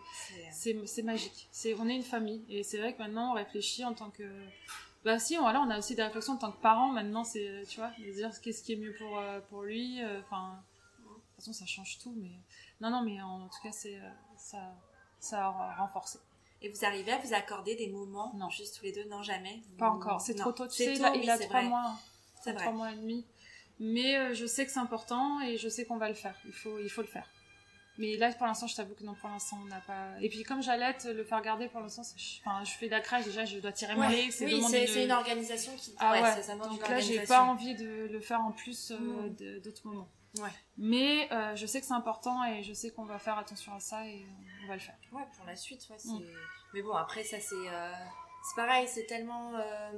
[0.51, 1.47] c'est c'est magique.
[1.51, 4.23] C'est on est une famille et c'est vrai que maintenant on réfléchit en tant que
[5.05, 7.79] bah si voilà on a aussi des réflexions en tant que parents maintenant c'est tu
[7.79, 10.59] vois de dire qu'est-ce qui est mieux pour euh, pour lui euh, enfin
[10.99, 12.31] de toute façon ça change tout mais
[12.81, 14.57] non non mais en, tout cas c'est euh, ça
[15.19, 16.17] ça a renforcé
[16.65, 18.49] et vous arrivez à vous accorder des moments Non.
[18.49, 19.05] Juste tous les deux?
[19.05, 19.61] Non, jamais?
[19.77, 20.19] Pas encore.
[20.19, 20.67] C'est trop tôt.
[20.67, 21.95] Tu sais, il a trois mois.
[22.43, 23.25] C'est trois mois et demi.
[23.79, 26.35] Mais euh, je sais que c'est important et je sais qu'on va le faire.
[26.45, 27.27] Il faut, il faut le faire.
[27.97, 30.19] Mais là, pour l'instant, je t'avoue que non, pour l'instant, on n'a pas.
[30.21, 33.25] Et puis, comme j'allais le faire garder, pour l'instant, enfin, je fais de la crèche,
[33.25, 34.29] déjà, je dois tirer mon lait.
[34.39, 35.93] Oui, c'est une organisation qui.
[35.99, 39.61] Ah ouais, ça Donc là, j'ai pas envie de le faire en plus euh, hmm.
[39.61, 40.09] d'autres moments.
[40.41, 40.49] Ouais.
[40.77, 43.79] Mais euh, je sais que c'est important et je sais qu'on va faire attention à
[43.79, 44.25] ça et
[44.63, 44.97] on va le faire.
[45.11, 46.19] Ouais, pour la suite, ouais, mm.
[46.73, 47.93] Mais bon, après, ça, c'est euh,
[48.43, 49.91] c'est pareil, c'est tellement euh,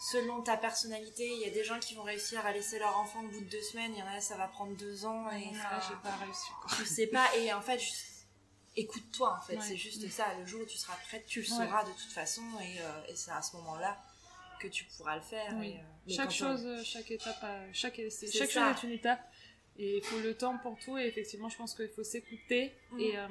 [0.00, 1.26] selon ta personnalité.
[1.26, 3.50] Il y a des gens qui vont réussir à laisser leur enfant au bout de
[3.50, 5.30] deux semaines, il y en a, ça va prendre deux ans.
[5.30, 6.48] Et là, j'ai pas réussi.
[6.78, 7.80] Je sais pas, et en fait,
[8.76, 10.10] écoute-toi, en fait, c'est juste mm.
[10.10, 10.34] ça.
[10.38, 13.32] Le jour où tu seras prête, tu le sauras de toute façon, et, et c'est
[13.32, 14.00] à ce moment-là
[14.60, 15.52] que tu pourras le faire.
[16.08, 18.00] chaque chose, chaque étape, chaque,
[18.32, 19.20] chaque chose est une étape.
[19.78, 20.96] Et il faut le temps pour tout.
[20.98, 22.72] Et effectivement, je pense qu'il faut s'écouter.
[22.92, 23.00] Mm.
[23.00, 23.26] Et, euh,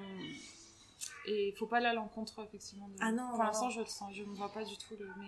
[1.28, 2.88] et il faut pas aller à l'encontre, effectivement.
[2.88, 2.96] De...
[3.02, 4.14] Ah non, Pour l'instant, je le sens.
[4.16, 5.08] Je ne vois pas du tout le.
[5.20, 5.26] Mais,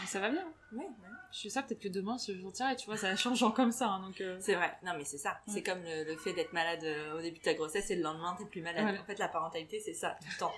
[0.00, 0.46] mais ça va bien.
[0.72, 1.08] Oui, oui.
[1.32, 3.72] Je suis ça, peut-être que demain, je j'en tirerai, tu vois, ça change genre comme
[3.72, 3.88] ça.
[3.88, 4.72] hein, donc, euh, C'est vrai.
[4.84, 5.38] Non, mais c'est ça.
[5.48, 8.02] C'est comme le, le fait d'être malade euh, au début de ta grossesse et le
[8.02, 8.82] lendemain, t'es plus malade.
[8.84, 9.00] Voilà.
[9.00, 10.52] En fait, la parentalité, c'est ça, tout le temps.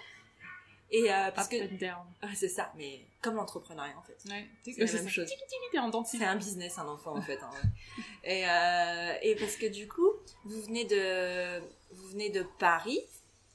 [0.91, 1.75] Et euh, parce up que.
[1.79, 2.07] down.
[2.23, 4.17] Ouais, c'est ça, mais comme l'entrepreneuriat, en fait.
[4.31, 4.49] Ouais.
[4.65, 5.11] C'est la C'est même ça.
[5.11, 5.29] chose.
[6.07, 7.39] C'est un business, un enfant, en fait.
[7.43, 8.03] hein, ouais.
[8.25, 10.11] et, euh, et parce que du coup,
[10.45, 11.61] vous venez de,
[11.93, 13.01] vous venez de Paris.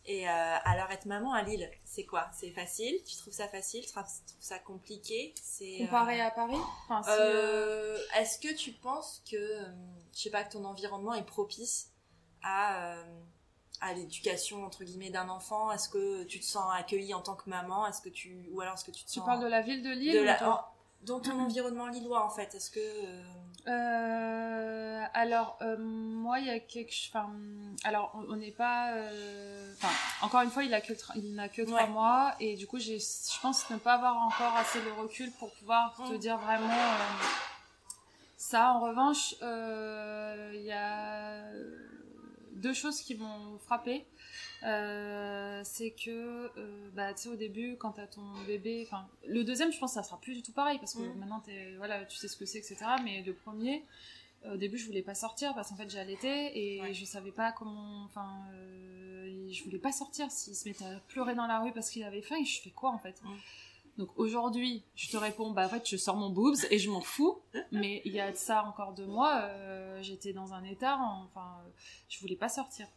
[0.06, 0.32] Et euh,
[0.66, 2.30] alors, être maman à Lille, c'est quoi?
[2.38, 2.94] C'est facile?
[3.06, 3.86] Tu trouves ça facile?
[3.86, 4.04] Tu trouves
[4.42, 5.34] ça compliqué?
[5.42, 6.58] C'est, euh, Comparé à Paris?
[6.90, 9.72] Enfin, si, euh, Euh, Est-ce que tu penses que, euh,
[10.14, 11.90] je sais pas, que ton environnement est propice
[12.44, 13.04] à, euh,
[13.84, 15.72] à l'éducation entre guillemets d'un enfant?
[15.72, 17.86] Est-ce que tu te sens accueillie en tant que maman?
[17.88, 19.84] Est-ce que tu ou alors est-ce que tu te Tu sens parles de la ville
[19.84, 20.66] de Lille de la-
[21.02, 23.22] dans ton environnement lillois en fait Est-ce que euh,
[23.68, 26.94] Euh, alors, euh, moi, il y a quelque.
[27.10, 27.30] Enfin,
[27.86, 28.92] alors, on- n'est pas.
[28.94, 29.94] euh, Enfin,
[30.26, 31.88] encore une fois, il a que tra- il n'a que trois Ouais.
[31.90, 35.52] mois et du coup, j'ai, je pense ne pas avoir encore assez de recul pour
[35.54, 36.18] pouvoir te Mm.
[36.18, 36.74] dire vraiment
[38.38, 38.74] ça.
[38.74, 41.44] En revanche, il y a
[42.64, 44.06] deux choses qui m'ont frappé.
[44.64, 49.44] Euh, c'est que euh, bah tu sais au début quand t'as ton bébé enfin le
[49.44, 51.20] deuxième je pense que ça sera plus du tout pareil parce que Mm.
[51.20, 53.84] maintenant t'es voilà tu sais ce que c'est etc mais le premier
[54.50, 56.94] au début je voulais pas sortir parce qu'en fait j'allaitais et Ouais.
[56.94, 61.36] je savais pas comment enfin euh, je voulais pas sortir s'il se mettait à pleurer
[61.36, 63.22] dans la rue parce qu'il avait faim et je fais quoi en fait?
[63.24, 63.36] Mm.
[63.98, 67.02] Donc aujourd'hui je te réponds bah en fait je sors mon boobs et je m'en
[67.02, 67.40] fous.
[67.72, 71.58] Mais il y a de ça encore deux mois euh, j'étais dans un état enfin
[71.66, 71.70] euh,
[72.10, 72.88] je voulais pas sortir.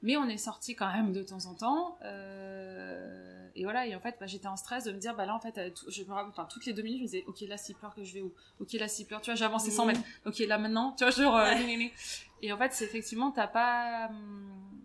[0.00, 4.00] Mais on est sorti quand même de temps en temps euh, et voilà et en
[4.00, 6.02] fait bah, j'étais en stress de me dire bah là en fait euh, tout- je
[6.04, 8.04] me rappelle enfin toutes les deux minutes je me disais ok là s'il pleure que
[8.04, 8.32] je vais où?
[8.60, 9.92] Ok là s'il pleure tu vois j'ai avancé 100 Mhm.
[9.92, 11.40] mètres ok là maintenant tu vois genre
[12.42, 14.77] et en fait c'est effectivement t'as pas hum,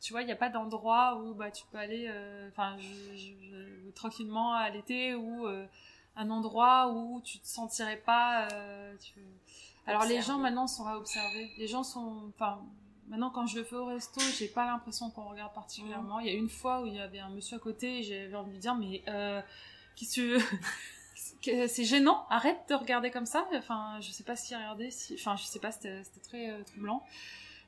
[0.00, 2.76] tu vois il n'y a pas d'endroit où bah tu peux aller euh, enfin
[3.94, 5.66] tranquillement à l'été ou euh,
[6.16, 9.20] un endroit où tu te sentirais pas euh, tu-
[9.86, 12.60] alors les gens maintenant sont à observer les gens sont enfin
[13.10, 16.20] Maintenant, quand je le fais au resto, j'ai pas l'impression qu'on regarde particulièrement.
[16.20, 18.34] Il y a une fois où il y avait un monsieur à côté et j'avais
[18.34, 19.02] envie de lui dire, mais
[19.96, 20.38] qu'est-ce que
[21.42, 23.48] que- c'est gênant, arrête de regarder comme ça.
[23.54, 25.14] Enfin, je sais pas s'il regardait, si...
[25.14, 27.02] enfin, je sais pas, c'était très troublant.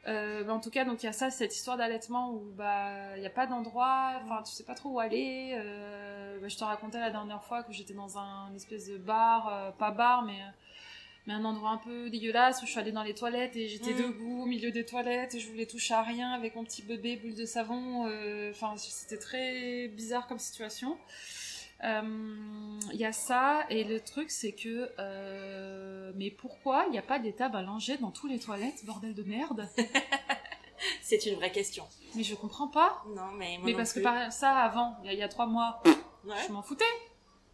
[0.08, 3.22] Euh, en tout cas, donc il y a ça, cette histoire d'allaitement où bah il
[3.22, 5.52] y a pas d'endroit, enfin tu sais pas trop où aller.
[5.58, 9.48] Euh, bah, je te racontais la dernière fois que j'étais dans un espèce de bar,
[9.52, 10.38] euh, pas bar, mais
[11.26, 13.92] mais un endroit un peu dégueulasse où je suis allée dans les toilettes et j'étais
[13.92, 13.96] Mm.
[14.08, 17.16] debout au milieu des toilettes et je voulais toucher à rien avec mon petit bébé
[17.16, 18.06] boule de savon.
[18.06, 20.96] euh, Enfin, c'était très bizarre comme situation.
[21.84, 26.98] Euh, Il y a ça et le truc c'est que euh, mais pourquoi il n'y
[26.98, 29.68] a pas des tables à langer dans tous les toilettes bordel de merde?
[31.02, 31.84] C'est une vraie question.
[32.14, 33.02] Mais je comprends pas.
[33.14, 35.22] Non, mais moi mais non parce que par ça avant il y, a- il y
[35.22, 35.82] a trois mois
[36.24, 36.34] Ouais.
[36.46, 36.84] je m'en foutais.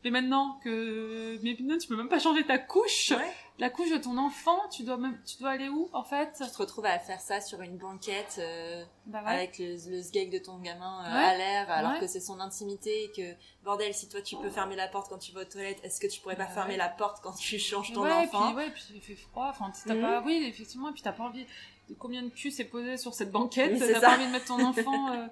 [0.05, 3.11] Mais maintenant que mais maintenant tu peux même pas changer ta couche.
[3.12, 3.33] Ouais.
[3.59, 6.33] La couche de ton enfant tu dois même tu dois aller où en fait?
[6.42, 9.31] Tu te retrouves à faire ça sur une banquette euh, bah ouais.
[9.33, 11.25] avec le, le sgeg de ton gamin euh, Ouais.
[11.25, 12.01] à l'air, alors Ouais.
[12.01, 15.19] que c'est son intimité, et que bordel, si toi tu peux fermer la porte quand
[15.19, 17.59] tu vas aux toilettes, est-ce que tu pourrais pas Bah fermer la porte quand tu
[17.59, 18.49] changes ton enfant?
[18.49, 19.49] puis, ouais, puis il fait froid.
[19.51, 20.01] Enfin, t'as Mhm.
[20.03, 21.47] pas, oui, effectivement, et puis t'as pas envie
[21.88, 23.73] de combien de cul s'est posé sur cette banquette.
[23.73, 25.12] Oui, t'as pas envie de mettre ton enfant.
[25.14, 25.27] euh,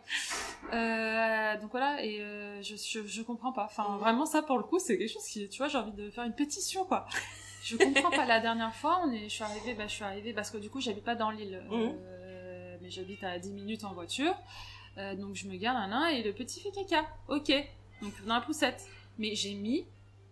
[0.73, 3.65] euh, donc voilà, et euh, je, je, je comprends pas.
[3.65, 3.99] Enfin, Mhm.
[3.99, 6.25] vraiment, ça pour le coup, c'est quelque chose qui, tu vois, j'ai envie de faire
[6.25, 7.07] une pétition, quoi.
[7.65, 8.27] Je comprends pas.
[8.27, 10.69] La dernière fois, on est, je suis arrivée, bah, je suis arrivée parce que du
[10.71, 11.93] coup, j'habite pas dans l'île, Mhm.
[12.03, 14.35] euh, mais j'habite à 10 minutes en voiture.
[14.99, 17.05] Euh, donc je me garde un nain et le petit fait caca.
[17.29, 17.51] Ok.
[18.03, 18.87] Donc dans la poussette.
[19.19, 19.85] Mais j'ai mis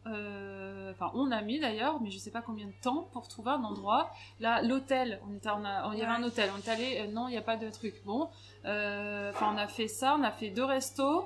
[0.08, 3.50] euh, enfin on a mis d'ailleurs, mais je sais pas combien de temps pour trouver
[3.52, 4.10] un endroit.
[4.40, 6.98] Là, l'hôtel, on était, on a, on- il y avait un hôtel, on est allé,
[7.00, 7.94] euh, non, il n'y a pas de truc.
[8.04, 8.28] Bon,
[8.64, 11.24] euh, enfin on a fait ça, on a fait deux restos.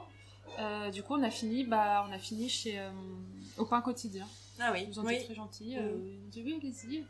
[0.59, 2.91] Euh, du coup, on a fini, bah, on a fini chez euh,
[3.59, 4.27] au pain quotidien.
[4.61, 5.15] Ah oui, Ils ont oui.
[5.15, 5.77] été très gentils.
[5.77, 5.83] Mhm.
[5.85, 7.05] euh, dit oui, allez-y.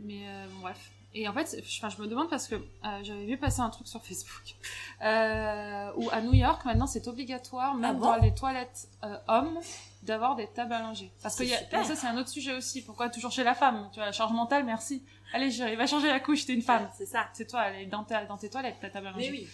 [0.00, 0.90] Mais euh, bon, bref.
[1.14, 2.60] Et en fait, enfin, je me demande parce que euh,
[3.02, 4.54] j'avais vu passer un truc sur Facebook
[5.00, 8.88] où à New York maintenant c'est obligatoire même Ah bon dans les toilettes
[9.28, 9.58] hommes
[10.02, 11.10] d'avoir des tables à langer.
[11.22, 12.82] Parce que y a- ça c'est un autre sujet aussi.
[12.82, 13.88] Pourquoi toujours chez la femme?
[13.92, 15.02] Tu vois la charge mentale, merci.
[15.34, 16.44] Allez, chérie, va changer la couche.
[16.46, 16.88] T'es une femme.
[16.96, 17.26] C'est ça.
[17.32, 19.30] C'est toi, elle est dans, ta- dans tes toilettes ta table à langer.
[19.30, 19.48] Mais oui.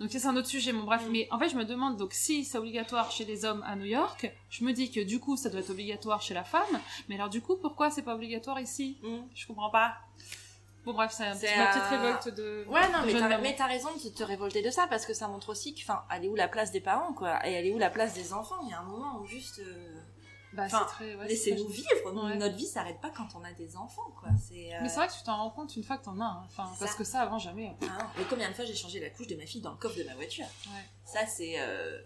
[0.00, 1.02] Donc c'est un autre sujet, bon bref.
[1.10, 3.84] Mais en fait, je me demande, donc si c'est obligatoire chez les hommes à New
[3.84, 6.80] York, je me dis que du coup, ça doit être obligatoire chez la femme.
[7.08, 8.96] Mais alors du coup, pourquoi c'est pas obligatoire ici?
[9.02, 9.18] Mm.
[9.34, 9.94] Je comprends pas.
[10.86, 12.64] Bon bref, c'est C'est, ma petite euh, révolte de...
[12.70, 13.42] Ouais, non, de mais jeune t'as, maman.
[13.42, 16.02] mais t'as raison de te révolter de ça parce que ça montre aussi que, enfin,
[16.10, 18.32] elle est où la place des parents, quoi Et elle est où la place des
[18.32, 18.56] enfants?
[18.62, 19.58] Il y a un moment où juste.
[19.58, 20.00] euh,
[20.52, 21.88] Bah, Enfin, ouais, Laissez-nous vivre.
[22.26, 22.36] Ouais.
[22.36, 24.28] Notre vie s'arrête pas quand on a des enfants, quoi.
[24.48, 26.24] C'est, euh, Mais c'est vrai que tu t'en rends compte une fois que t'en as.
[26.24, 26.42] hein.
[26.48, 26.96] Enfin, parce ça.
[26.98, 27.68] que ça, avant, jamais.
[27.82, 27.86] hein.
[28.00, 28.10] ah.
[28.18, 30.02] Mais combien de fois j'ai changé la couche de ma fille dans le coffre de
[30.04, 30.46] ma voiture?
[30.66, 30.84] Ouais.
[31.04, 31.54] Ça, c'est.
[31.58, 31.98] euh,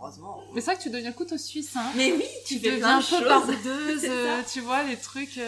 [0.00, 0.42] Heureusement.
[0.52, 1.90] Mais c'est vrai que tu deviens couteau suisse, hein.
[1.94, 5.38] Mais oui, tu, Tu fais deviens plein un de peu euh, tu vois, les trucs.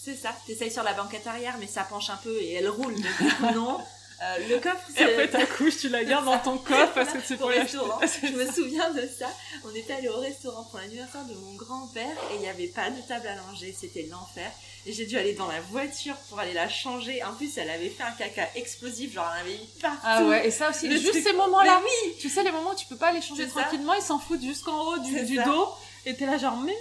[0.00, 0.34] C'est ça.
[0.46, 2.94] T'essayes sur la banquette arrière, mais ça penche un peu et elle roule.
[2.94, 3.78] Donc, non.
[4.22, 5.04] Euh, le coffre, Et c'est.
[5.04, 7.78] après, ta couche, tu la gardes dans ton coffre parce que c'est pour l'acheter.
[7.78, 8.00] restaurant.
[8.22, 9.26] Je me souviens de ça.
[9.64, 12.90] On était allé au restaurant pour l'anniversaire de mon grand-père et il n'y avait pas
[12.90, 13.74] de table à langer.
[13.78, 14.48] C'était l'enfer.
[14.86, 17.22] Et j'ai dû aller dans la voiture pour aller la changer.
[17.24, 19.12] En plus, elle avait fait un caca explosif.
[19.12, 19.98] Genre, elle avait mis partout.
[20.04, 21.80] Ah ouais, et ça aussi, Le juste ces moments-là.
[21.82, 24.42] Oui Tu sais, les moments où tu peux pas aller changer tranquillement, ils s'en foutent
[24.42, 25.68] jusqu'en haut du, dos.
[26.06, 26.76] Et t'es là, genre, mais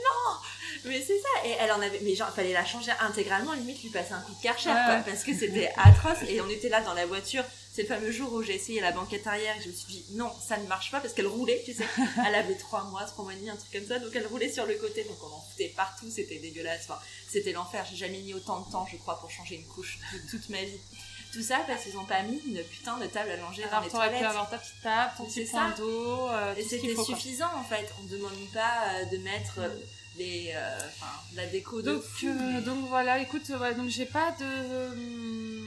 [0.85, 1.45] Mais c'est ça.
[1.45, 1.99] Et elle en avait.
[2.01, 3.53] Mais genre, fallait la changer intégralement.
[3.53, 4.75] Limite, lui passer un coup de karcher, Ouais.
[4.85, 4.95] quoi.
[5.05, 6.17] Parce que c'était atroce.
[6.27, 7.43] Et on était là dans la voiture.
[7.73, 10.05] C'est le fameux jour où j'ai essayé la banquette arrière et je me suis dit
[10.11, 11.85] non, ça ne marche pas parce qu'elle roulait, tu sais.
[12.27, 13.97] Elle avait trois mois, trois mois et demi, un truc comme ça.
[13.99, 15.03] Donc elle roulait sur le côté.
[15.05, 16.07] Donc on en foutait partout.
[16.09, 16.81] C'était dégueulasse.
[16.89, 16.99] Enfin,
[17.29, 17.85] c'était l'enfer.
[17.89, 20.61] J'ai jamais mis autant de temps, je crois, pour changer une couche de toute ma
[20.63, 20.79] vie.
[21.33, 23.83] Tout ça parce qu'ils ont pas mis une putain de table à langer dans Alors,
[23.83, 24.29] les t'aurais pu toilettes.
[24.29, 27.05] avoir ta petite table, ton petit point d'eau, euh, Et ce c'était quoi.
[27.05, 27.87] suffisant en fait.
[28.01, 29.69] On demande pas euh, de mettre euh,
[30.17, 32.27] les, euh, enfin, la déco de Donc, fou.
[32.27, 35.61] euh, donc voilà, écoute, ouais, donc j'ai pas de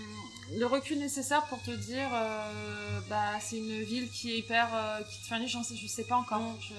[0.56, 5.00] le recul nécessaire pour te dire, euh, bah c'est une ville qui est hyper, euh,
[5.02, 6.42] qui, enfin, j'en sais, je sais pas encore.
[6.60, 6.74] Je,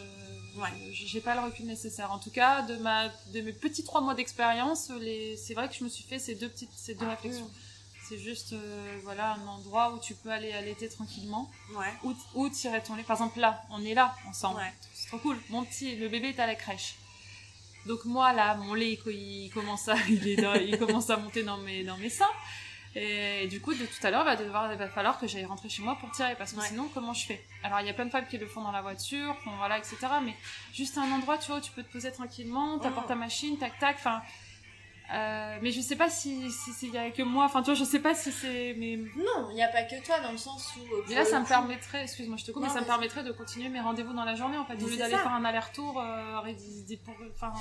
[0.57, 0.69] Ouais.
[0.93, 2.13] j'ai pas le recul nécessaire.
[2.13, 5.75] En tout cas, de ma, de mes petits trois mois d'expérience, les, c'est vrai que
[5.75, 7.49] je me suis fait ces deux petites, ces deux réflexions.
[8.07, 11.91] C'est juste, euh, voilà, un endroit où tu peux aller allaiter tranquillement, Ouais.
[12.03, 13.03] où, où tirer ton lait.
[13.03, 14.57] Par exemple, là, on est là ensemble.
[14.59, 14.73] Ouais.
[14.93, 15.37] C'est trop cool.
[15.49, 16.95] Mon petit, le bébé est à la crèche.
[17.87, 21.43] Donc moi là, mon lait il, commence à, il, est dans- il commence à monter
[21.43, 22.25] dans mes, dans mes seins.
[22.97, 25.67] Et, du coup, de tout à l'heure, il va, devoir, va falloir que j'aille rentrer
[25.67, 26.67] chez moi pour tirer, parce que Ouais.
[26.67, 27.45] sinon, comment je fais?
[27.61, 29.97] Alors, il y a plein de femmes qui le font dans la voiture, voilà, etc.
[30.23, 30.33] Mais
[30.73, 33.09] juste un endroit, tu vois, où tu peux te poser tranquillement, t'apportes Mm.
[33.09, 34.21] ta machine, tac, tac, enfin...
[35.13, 37.75] euh, mais je sais pas si si s'il y a que moi, enfin tu vois,
[37.75, 40.37] je sais pas si c'est mais, Non, il n'y a pas que toi dans le
[40.37, 40.95] sens où.
[40.95, 43.23] euh, mais là ça me permettrait, excuse-moi je te coupe, Non, mais ça me permettrait
[43.23, 45.99] de continuer mes rendez-vous dans la journée en fait, au lieu d'aller faire un aller-retour,
[46.01, 46.41] euh,
[47.33, 47.53] enfin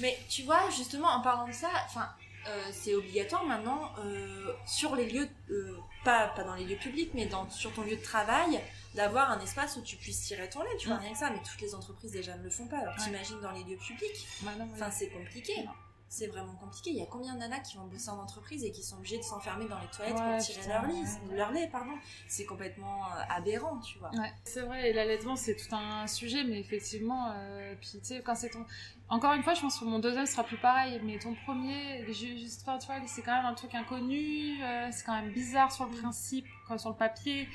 [0.00, 2.08] Mais tu vois, justement, en parlant de ça, enfin,
[2.46, 7.10] euh, c'est obligatoire maintenant euh, sur les lieux, euh, pas, pas dans les lieux publics,
[7.14, 8.60] mais dans, sur ton lieu de travail,
[8.94, 10.76] d'avoir un espace où tu puisses tirer ton lait.
[10.78, 11.00] Tu vois, Mm.
[11.00, 12.78] rien que ça, mais toutes les entreprises déjà ne le font pas.
[12.78, 13.04] Alors Ouais.
[13.04, 15.52] t'imagines dans les lieux publics bah Enfin, c'est compliqué.
[15.64, 15.72] Non.
[16.10, 16.90] C'est vraiment compliqué.
[16.90, 19.18] Il y a combien de nanas qui vont bosser en entreprise et qui sont obligées
[19.18, 21.36] de s'enfermer dans les toilettes Ouais, pour tirer putain, leur, lait, ouais.
[21.36, 21.92] leur lait, pardon.
[22.26, 24.10] C'est complètement euh, aberrant, tu vois.
[24.12, 28.22] Ouais, c'est vrai, et l'allaitement c'est tout un sujet, mais effectivement, euh, puis tu sais,
[28.22, 28.64] quand c'est ton.
[29.10, 32.38] Encore une fois, je pense que mon deuxième sera plus pareil, mais ton premier, ju-
[32.38, 35.70] juste, enfin, tu vois, c'est quand même un truc inconnu, euh, c'est quand même bizarre
[35.72, 37.48] sur le principe, quoi, sur le papier.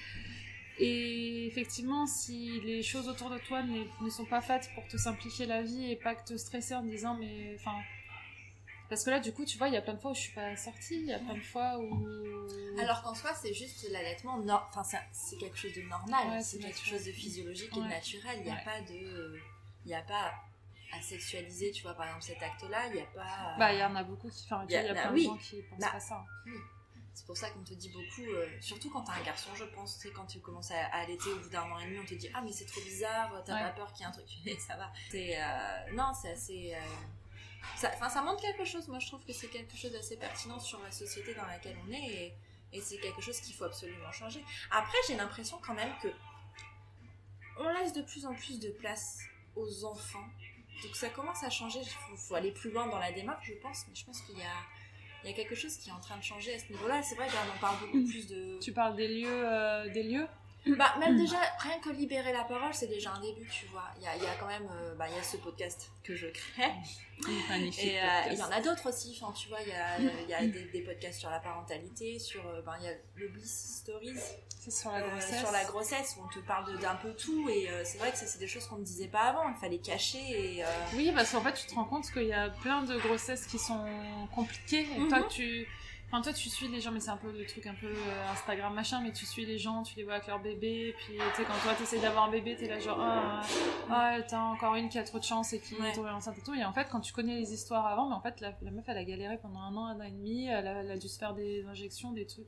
[0.79, 4.97] Et effectivement, si les choses autour de toi ne, ne sont pas faites pour te
[4.97, 7.77] simplifier la vie et pas que te stresser en disant, mais enfin.
[8.93, 10.19] Parce que là, du coup, tu vois, il y a plein de fois où je
[10.19, 12.07] suis pas sortie, il y a plein de fois où.
[12.79, 16.57] Alors qu'en soi, c'est juste l'allaitement, nor- enfin, c'est quelque chose de normal, Ouais, c'est
[16.57, 18.35] c'est quelque chose de physiologique et de naturel.
[18.37, 18.63] Il n'y a Ouais.
[18.63, 19.39] pas de.
[19.85, 20.31] Il n'y a pas
[20.95, 23.55] à sexualiser, tu vois, par exemple, cet acte-là, il n'y a pas.
[23.57, 24.43] Bah, il y en a beaucoup qui.
[24.45, 25.23] Enfin, Il y a- y a plein oui.
[25.23, 26.23] de gens qui pensent Bah, pas ça.
[27.15, 29.97] C'est pour ça qu'on te dit beaucoup, euh, surtout quand t'as un garçon, je pense,
[29.99, 32.05] tu sais, quand tu commences à, à allaiter au bout d'un an et demi, on
[32.05, 33.61] te dit Ah, mais c'est trop bizarre, t'as Ouais.
[33.61, 34.25] pas peur qu'il y ait un truc.
[34.45, 34.91] Mais ça va.
[35.11, 35.35] C'est.
[35.41, 36.73] euh, non, c'est assez.
[36.75, 36.79] euh,
[37.75, 38.87] ça, enfin, ça montre quelque chose.
[38.87, 41.91] Moi, je trouve que c'est quelque chose d'assez pertinent sur la société dans laquelle on
[41.91, 42.33] est et,
[42.73, 44.43] et c'est quelque chose qu'il faut absolument changer.
[44.71, 46.09] Après, j'ai l'impression quand même que
[47.59, 49.19] on laisse de plus en plus de place
[49.55, 50.25] aux enfants.
[50.83, 51.79] Donc ça commence à changer.
[51.81, 53.85] Il faut, faut aller plus loin dans la démarche, je pense.
[53.87, 54.55] Mais je pense qu'il y a,
[55.23, 57.01] il y a quelque chose qui est en train de changer à ce niveau-là.
[57.03, 58.59] C'est vrai qu'on en parle beaucoup plus de.
[58.59, 60.27] Tu parles des lieux, euh, des lieux?
[60.65, 63.83] Bah, même déjà, rien que libérer la parole, c'est déjà un début, tu vois.
[63.97, 64.67] Il y a, il y a quand même.
[64.71, 66.71] euh, bah, il y a ce podcast que je crée.
[67.49, 67.83] Magnifique.
[67.85, 69.99] Et euh, il y en a d'autres aussi, enfin, tu vois, il y a,
[70.29, 73.27] y a des, des podcasts sur la parentalité, sur, euh, ben, il y a le
[73.27, 74.17] Bliss Stories,
[74.59, 75.39] C'est sur la euh, grossesse.
[75.39, 78.25] sur la grossesse, où on te parle d'un peu tout, et c'est vrai que ça,
[78.25, 80.19] c'est des choses qu'on ne disait pas avant, il fallait cacher,
[80.59, 80.63] et...
[80.95, 83.59] Oui, parce qu'en fait, tu te rends compte qu'il y a plein de grossesses qui
[83.59, 83.85] sont
[84.33, 84.87] compliquées.
[84.95, 85.09] Et Mhm.
[85.09, 85.67] toi, tu.
[86.13, 88.31] Enfin, toi, tu suis les gens, mais c'est un peu le truc un peu euh,
[88.31, 91.41] Instagram machin, mais tu suis les gens, tu les vois avec leur bébé, puis tu
[91.41, 93.41] sais, quand toi t'essayes d'avoir un bébé, t'es là genre, ah,
[93.89, 95.89] ah, t'as encore une qui a trop de chance et qui Ouais.
[95.89, 96.53] est tombée enceinte et tout.
[96.53, 98.85] Et en fait, quand tu connais les histoires avant, mais en fait, la, la meuf,
[98.87, 101.07] elle a galéré pendant un an, un an et demi, elle a, elle a dû
[101.07, 102.45] se faire des injections, des trucs.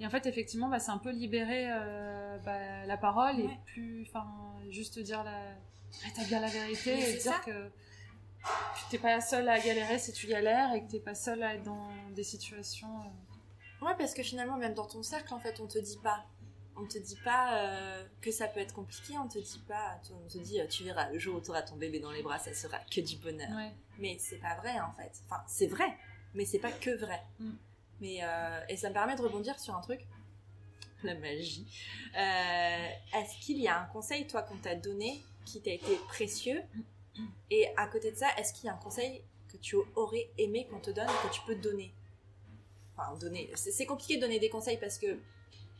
[0.00, 4.04] Et en fait, effectivement, bah, c'est un peu libérer euh, bah, la parole et plus,
[4.08, 4.26] enfin,
[4.70, 5.38] juste dire la,
[6.02, 7.40] rétablir la vérité et dire ça.
[7.46, 7.70] que
[8.76, 11.54] tu t'es pas seule à galérer si tu galères et que t'es pas seule à
[11.54, 13.00] être dans des situations.
[13.00, 16.24] euh, Ouais, parce que finalement, même dans ton cercle, en fait, on te dit pas.
[16.76, 20.26] On te dit pas euh, que ça peut être compliqué, on te dit pas, on
[20.28, 22.38] te dit, euh, tu verras, le jour où tu auras ton bébé dans les bras,
[22.38, 23.50] ça sera que du bonheur.
[23.54, 23.72] Ouais.
[23.98, 25.12] Mais c'est pas vrai en fait.
[25.26, 25.84] Enfin, c'est vrai,
[26.34, 27.20] mais c'est pas que vrai.
[27.40, 27.50] Mm.
[28.00, 30.00] Mais, euh, et ça me permet de rebondir sur un truc,
[31.02, 31.66] la magie.
[32.16, 32.88] Euh,
[33.18, 36.62] Est-ce qu'il y a un conseil, toi, qu'on t'a donné qui t'a été précieux
[37.50, 40.66] Et à côté de ça, est-ce qu'il y a un conseil que tu aurais aimé
[40.70, 41.92] qu'on te donne et que tu peux donner?
[42.96, 43.50] Enfin, donner.
[43.54, 45.18] C'est compliqué de donner des conseils parce que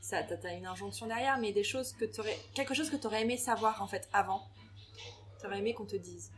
[0.01, 3.37] ça, t'as une injonction derrière, mais des choses que t'aurais, quelque chose que t'aurais aimé
[3.37, 4.47] savoir en fait avant.
[5.41, 6.31] T'aurais aimé qu'on te dise.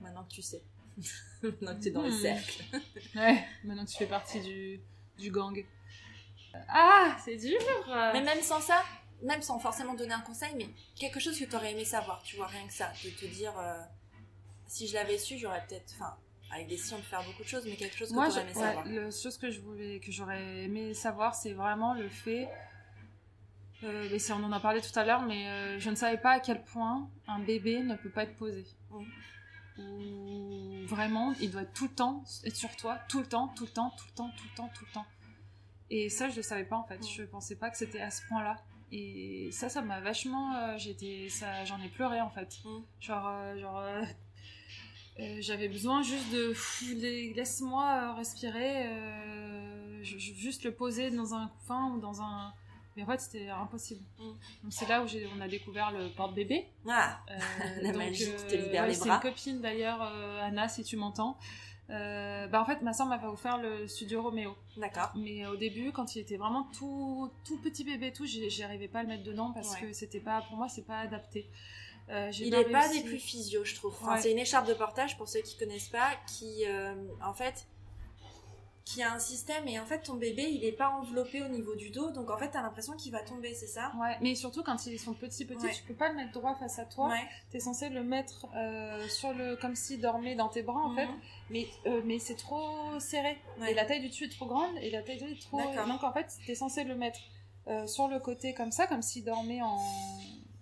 [0.00, 0.62] Maintenant que tu sais.
[1.42, 2.20] Maintenant que t'es dans le Hmm.
[2.22, 2.64] cercle.
[3.16, 4.80] Ouais, maintenant que tu fais partie du,
[5.18, 5.64] du gang.
[6.68, 7.58] Ah, c'est dur
[8.12, 8.82] Mais même sans ça,
[9.22, 12.46] même sans forcément donner un conseil, mais quelque chose que t'aurais aimé savoir, tu vois,
[12.46, 12.92] rien que ça.
[13.04, 13.80] De te dire, euh,
[14.66, 15.92] si je l'avais su, j'aurais peut-être.
[15.94, 16.16] Enfin,
[16.52, 18.40] avec des si on peut faire beaucoup de choses, mais quelque chose que Moi, t'aurais
[18.42, 18.84] je- aimé ouais, savoir.
[18.86, 22.48] la chose que je voulais, que j'aurais aimé savoir, c'est vraiment le fait.
[23.82, 26.40] euh, on en a parlé tout à l'heure, mais euh, je ne savais pas à
[26.40, 28.64] quel point un bébé ne peut pas être posé.
[28.90, 29.04] Mm.
[29.78, 33.64] Ou vraiment, il doit être tout le temps être sur toi, tout le temps, tout
[33.64, 35.06] le temps, tout le temps, tout le temps, tout le temps.
[35.90, 36.98] Et ça, je ne savais pas en fait.
[36.98, 37.06] Mm.
[37.16, 38.56] Je pensais pas que c'était à ce point-là.
[38.92, 40.54] Et ça, ça m'a vachement.
[40.56, 42.58] euh, j'étais, ça, j'en ai pleuré en fait.
[42.64, 42.78] Mm.
[43.00, 43.78] Genre, euh, genre.
[43.78, 44.02] euh,
[45.40, 46.54] j'avais besoin juste de
[47.34, 52.52] laisse-moi respirer euh, je- je- juste le poser dans un couffin ou dans un
[52.96, 54.22] mais en fait c'était impossible Mm.
[54.64, 57.38] donc c'est là où j'ai on a découvert le porte-bébé Ah, Euh,
[57.82, 59.14] La donc, magie qui te libère les c'est bras.
[59.16, 60.02] une copine d'ailleurs
[60.42, 61.38] Anna si tu m'entends
[61.90, 65.12] Euh, bah en fait ma soeur m'avait offert le studio Roméo d'accord.
[65.16, 69.02] mais au début quand il était vraiment tout tout petit bébé tout j'arrivais pas à
[69.02, 69.88] le mettre dedans parce Ouais.
[69.88, 71.46] que c'était pas pour moi c'est pas adapté
[72.10, 73.94] Euh, Il pas est pas des plus physio, je trouve.
[74.00, 74.20] Enfin, Ouais.
[74.20, 77.66] C'est une écharpe de portage pour ceux qui connaissent pas, qui euh, en fait
[78.84, 81.74] qui a un système et en fait ton bébé il est pas enveloppé au niveau
[81.74, 83.90] du dos donc en fait t'as l'impression qu'il va tomber c'est ça?
[83.98, 85.72] Ouais, mais surtout quand ils sont petits petits, Ouais.
[85.72, 87.08] tu peux pas le mettre droit face à toi.
[87.08, 87.22] Ouais.
[87.50, 91.06] T'es censé le mettre euh, sur le comme s'il dormait dans tes bras en fait,
[91.06, 91.18] Mhm.
[91.50, 93.38] mais euh, mais c'est trop serré.
[93.58, 93.72] Ouais.
[93.72, 95.86] Et la taille du dessus est trop grande et la taille du dessus est trop.
[95.86, 97.20] Donc en fait, t'es censé le mettre
[97.68, 99.78] euh, sur le côté comme ça, comme s'il dormait en.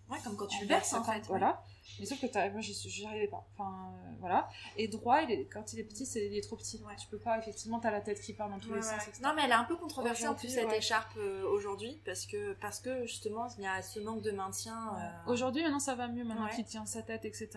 [0.08, 1.22] Ouais, comme quand tu le berces en fait.
[1.26, 1.64] Voilà.
[2.00, 3.46] Mais sauf que moi j'y arrivais pas.
[3.54, 4.48] Enfin euh, voilà.
[4.76, 6.80] Et droit, il est, quand il est petit, c'est il est trop petit.
[6.86, 6.94] Ouais.
[6.96, 8.90] Tu peux pas effectivement t'as la tête qui part dans tous Ouais, les ouais.
[8.98, 9.08] sens.
[9.08, 9.20] etc.
[9.22, 12.54] Non, mais elle est un peu controversée en plus cette écharpe euh, aujourd'hui parce que
[12.54, 14.96] parce que justement il y a ce manque de maintien.
[14.96, 17.48] euh, Aujourd'hui, maintenant ça va mieux, maintenant qu'il tient sa tête, etc.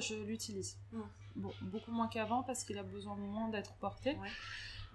[0.00, 0.78] Je l'utilise.
[0.92, 1.00] Mm.
[1.36, 4.16] Bon, beaucoup moins qu'avant parce qu'il a besoin moins d'être porté.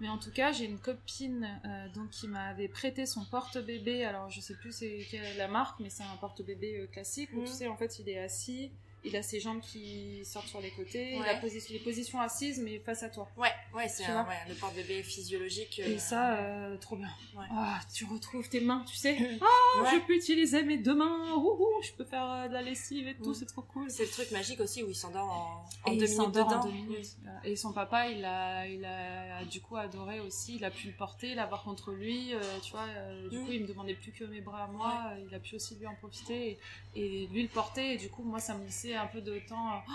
[0.00, 4.04] Mais en tout cas, j'ai une copine euh, donc, qui m'avait prêté son porte-bébé.
[4.04, 7.30] Alors, je sais plus c'est quelle est la marque, mais c'est un porte-bébé euh, classique
[7.34, 7.44] où Mm.
[7.46, 8.70] tu sais, en fait, il est assis.
[9.04, 11.28] Il a ses jambes qui sortent sur les côtés, il Ouais.
[11.28, 13.28] a posi- les positions assises mais face à toi.
[13.36, 15.78] Ouais, ouais, c'est un- ouais, le porte-bébé physiologique.
[15.78, 17.08] Et ça, euh, trop bien.
[17.36, 17.44] Ouais.
[17.52, 19.16] Ah, tu retrouves tes mains, tu sais.
[19.80, 21.32] Ah, je peux utiliser mes deux mains.
[21.34, 23.88] Ouhou, je peux faire euh, de la lessive et tout, c'est trop cool.
[23.90, 26.60] C'est le truc magique aussi où il s'endort en, deux il minutes s'endort dedans.
[26.60, 27.16] en deux minutes.
[27.44, 30.56] Et son papa, il a, il a du coup adoré aussi.
[30.56, 32.34] Il a pu le porter, l'avoir contre lui.
[32.34, 33.44] euh, tu vois, euh, du Mm.
[33.46, 35.12] coup, il me demandait plus que mes bras à moi.
[35.12, 36.58] euh, Il a pu aussi lui en profiter
[36.96, 37.92] et, et lui le porter.
[37.94, 39.72] Et du coup, moi, ça me laissait un peu de temps.
[39.74, 39.92] euh, Oh,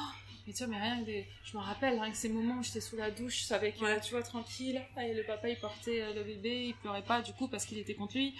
[0.47, 1.27] mais tu vois, mais rien que des...
[1.45, 4.01] Je me rappelle, rien que ces moments où j'étais sous la douche avec, euh, Ouais.
[4.01, 4.81] tu vois, tranquille.
[5.01, 6.65] Et le papa, il portait euh, le bébé.
[6.67, 8.35] Il pleurait pas, du coup, parce qu'il était contre lui.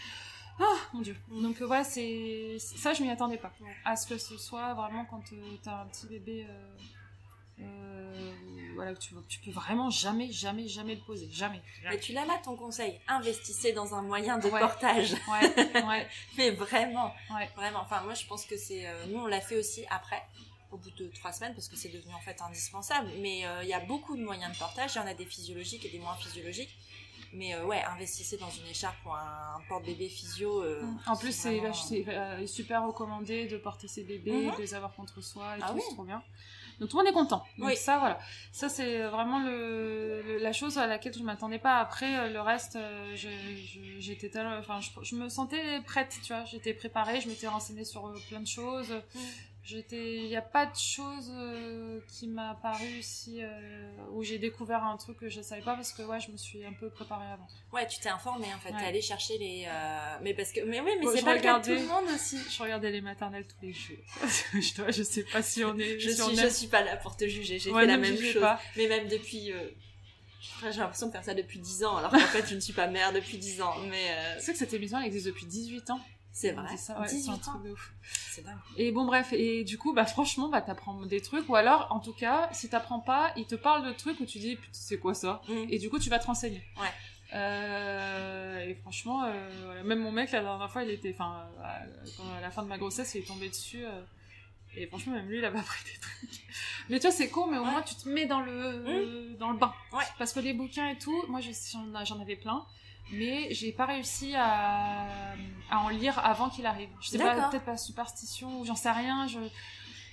[0.59, 1.15] Ah, mon dieu.
[1.31, 2.57] Donc, ouais, c'est.
[2.59, 3.51] Ça, je m'y attendais pas.
[3.61, 3.75] Ouais.
[3.85, 6.45] À ce que ce soit vraiment quand euh, t'as un petit bébé.
[6.49, 6.69] euh,
[8.75, 11.29] voilà, que tu, tu peux vraiment jamais, jamais, jamais le poser.
[11.31, 11.61] Jamais.
[11.89, 12.99] Mais tu l'as là ton conseil.
[13.07, 14.59] Investissez dans un moyen de Ouais.
[14.59, 15.13] portage.
[15.29, 17.49] Ouais, ouais, Mais vraiment, ouais.
[17.55, 17.81] vraiment.
[17.81, 18.87] Enfin, moi, je pense que c'est.
[18.87, 20.23] euh, nous, on l'a fait aussi après,
[20.71, 23.09] au bout de trois semaines, parce que c'est devenu en fait indispensable.
[23.19, 24.95] Mais euh, il y a beaucoup de moyens de portage.
[24.95, 26.75] Il y en a des physiologiques et des moins physiologiques.
[27.35, 30.61] Mais euh, ouais, investissez dans une écharpe ou un, porte-bébé physio.
[30.63, 31.75] euh, En plus, c'est vraiment-
[32.07, 34.55] euh, super recommandé de porter ses bébés, Mhm.
[34.55, 35.81] de les avoir contre soi et Ah tout, oui.
[35.87, 36.21] c'est trop bien.
[36.80, 37.43] Donc tout le monde est content.
[37.57, 37.76] Donc Oui.
[37.76, 38.19] ça, voilà.
[38.51, 41.78] Ça, c'est vraiment le, le- la chose à laquelle je m'attendais pas.
[41.80, 46.17] Après, euh, le reste, euh, je- je- j'étais tellement- enfin, je, je me sentais prête,
[46.24, 46.45] tu vois.
[46.45, 48.91] J'étais préparée, je m'étais renseignée sur euh, plein de choses.
[49.15, 49.19] Mm.
[49.66, 53.47] J'étais, il n'y a pas de chose euh, qui m'a paru si euh,
[54.11, 56.66] où j'ai découvert un truc que je savais pas parce que ouais, je me suis
[56.66, 57.47] un peu préparée avant.
[57.72, 58.72] Ouais, tu t'es informé en fait.
[58.74, 58.80] Ouais.
[58.80, 59.64] T'es allé chercher les.
[59.68, 60.59] euh, Mais parce que.
[60.66, 61.82] Mais oui, mais c'est pas le cas de tout regardais.
[61.82, 62.38] le monde aussi.
[62.51, 63.95] Je regardais les maternelles tous les jours.
[64.53, 65.97] je, dois, je sais pas si on est.
[65.97, 67.57] Je si on suis, je suis pas là pour te juger.
[67.57, 68.41] J'ai Ouais, fait la ne me même chose.
[68.41, 68.59] pas.
[68.76, 69.53] Mais même depuis.
[70.72, 72.88] J'ai l'impression de faire ça depuis 10 ans, alors qu'en fait, je ne suis pas
[72.88, 73.76] mère depuis 10 ans.
[73.89, 75.99] Mais euh, Tu sais que cette émission elle existe depuis 18 ans.
[76.34, 76.75] C'est vrai.
[76.77, 77.61] ça, ouais, c'est 18 un ans.
[78.31, 78.57] C'est dingue.
[78.75, 81.99] Et bon bref, et du coup bah franchement bah t'apprends des trucs ou alors en
[81.99, 84.97] tout cas si t'apprends pas, il te parle de trucs où tu dis putain c'est
[84.99, 85.65] quoi ça Mm.
[85.69, 86.63] et du coup tu vas te renseigner.
[86.81, 86.89] Ouais.
[87.36, 89.84] Euh, et franchement, euh, voilà.
[89.84, 93.15] même mon mec la dernière fois, il était, enfin, à la fin de ma grossesse,
[93.15, 93.84] il est tombé dessus.
[93.86, 94.01] Euh,
[94.75, 96.43] et franchement, même lui, il a pas pris des trucs.
[96.89, 99.57] Mais tu vois, c'est con, mais au moins tu te mets dans le, dans le
[99.57, 99.73] bain.
[99.93, 100.03] Ouais.
[100.17, 102.65] Parce que les bouquins et tout, moi j'en j'en avais plein,
[103.11, 105.05] mais j'ai pas réussi à,
[105.69, 106.89] à en lire avant qu'il arrive.
[107.01, 109.27] Je sais pas, peut-être pas superstition j'en sais rien.
[109.27, 109.39] Je,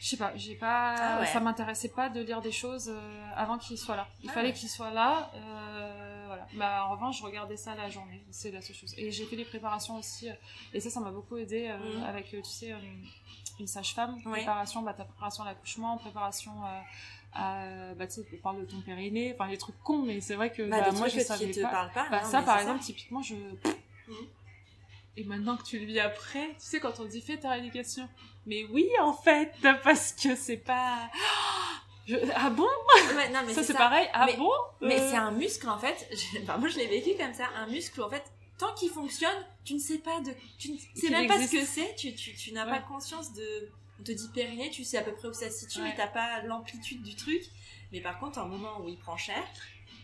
[0.01, 1.26] je sais pas, j'ai pas, Ah ouais.
[1.26, 4.09] ça m'intéressait pas de lire des choses euh, avant qu'il soit là.
[4.22, 4.55] Il Ah fallait ouais.
[4.55, 6.47] qu'il soit là, euh, voilà.
[6.55, 8.95] Bah, en revanche, je regardais ça la journée, c'est la seule chose.
[8.97, 10.34] Et j'ai fait des préparations aussi, euh,
[10.72, 12.05] et ça, ça m'a beaucoup aidé euh, Mhm.
[12.05, 12.78] avec, tu sais, euh,
[13.59, 14.32] une sage-femme, Oui.
[14.32, 16.80] préparation, bah, ta préparation à l'accouchement, préparation euh,
[17.33, 20.35] à, bah, tu sais, on parle de ton périnée, enfin, les trucs cons, mais c'est
[20.35, 21.91] vrai que Bah, bah, moi, je qui savais te pas.
[21.95, 22.07] pas.
[22.11, 23.35] Bah, non, ça, par exemple, typiquement, je.
[25.16, 28.09] Et maintenant que tu le vis après, tu sais, quand on dit fais ta rééducation.
[28.47, 29.53] Mais oui, en fait,
[29.85, 31.11] parce que c'est pas.
[32.07, 32.66] Je- Ah bon?
[33.14, 34.09] Ouais, non, mais Ça, c'est pareil.
[34.12, 34.51] Ah Mais- bon?
[34.81, 36.09] Mais Euh, c'est un muscle en fait.
[36.12, 37.45] Je- enfin, moi je l'ai vécu comme ça.
[37.57, 38.24] Un muscle où en fait,
[38.59, 41.64] tant qu'il fonctionne, tu ne sais pas de, tu ne sais même pas ce que
[41.64, 41.95] c'est.
[41.97, 42.72] Tu, tu, tu n'as Ouais.
[42.72, 43.68] pas conscience de,
[44.01, 45.89] on te dit périnée, tu sais à peu près où ça se situe, Ouais.
[45.91, 47.43] mais t'as pas l'amplitude du truc.
[47.93, 49.43] Mais par contre, un moment où il prend cher,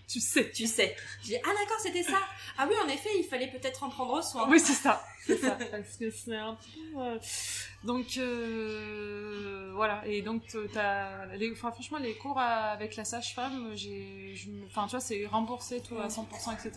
[0.09, 0.51] Tu sais.
[0.53, 0.95] tu sais.
[1.23, 2.21] Je dis ah d'accord c'était ça.
[2.59, 4.49] Ah oui en effet il fallait peut-être en prendre soin.
[4.49, 5.05] Oui, c'est ça.
[5.27, 5.59] C'est ça.
[5.71, 7.01] Parce que c'est un peu.
[7.01, 7.19] euh,
[7.83, 10.03] Donc, euh, voilà.
[10.07, 10.43] Et donc,
[10.73, 11.27] t'as.
[11.37, 11.51] Les...
[11.51, 14.35] Enfin, franchement, les cours à- avec la sage-femme, j'ai.
[14.69, 16.71] Enfin, tu vois, c'est remboursé tout à 100%, etc.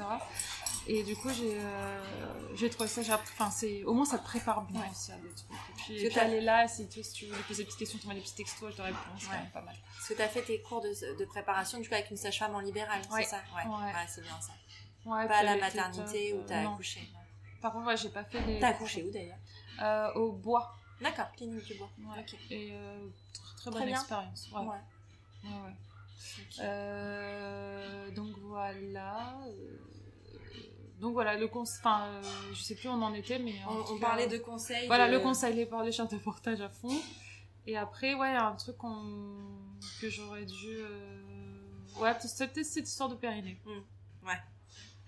[0.91, 3.01] Et du coup, j'ai euh, j'ai trouvé ça.
[3.01, 3.83] Enfin, c'est.
[3.83, 4.87] Au moins, ça te prépare bien Ouais.
[4.91, 5.51] aussi à des trucs.
[5.51, 8.07] Et puis, et est là, si tu, si tu veux poser des petites questions, tu
[8.07, 8.97] mets des petits textos, elle te répond.
[9.19, 9.37] C'est quand Ouais.
[9.39, 9.75] même pas mal.
[9.95, 12.59] Parce que t'as fait tes cours de, de préparation du coup avec une sage-femme en
[12.59, 13.23] libéral, Ouais.
[13.23, 13.41] c'est ça?
[13.55, 13.69] Ouais.
[13.69, 13.83] Ouais.
[13.93, 14.53] Ouais, c'est bien ça.
[15.05, 16.73] Pas à la maternité où t'as non.
[16.73, 17.07] accouché.
[17.61, 18.59] Par contre, ouais, j'ai pas fait les.
[18.59, 19.37] T'as accouché où d'ailleurs?
[19.81, 20.73] Euh, Au bois.
[21.01, 21.89] D'accord, clinique du bois.
[21.99, 22.19] Ouais.
[22.19, 22.35] Ok.
[22.49, 24.49] Et euh, tr- très, Très bonne expérience.
[24.51, 24.65] Ouais.
[25.43, 25.49] Ouais.
[26.61, 29.35] Euh, donc voilà.
[30.99, 31.79] Donc voilà, le conseil.
[31.79, 32.21] Enfin, euh,
[32.53, 33.55] je sais plus où on en était, mais.
[33.65, 34.87] en On, tout on cas, parlait de conseils.
[34.87, 36.95] Voilà, de- le conseil, les par les chartes de portage à fond.
[37.67, 38.75] Et après, ouais, un truc
[40.01, 40.77] que j'aurais dû.
[40.77, 41.21] euh,
[41.99, 43.59] Ouais, peut-être cette histoire de périnée.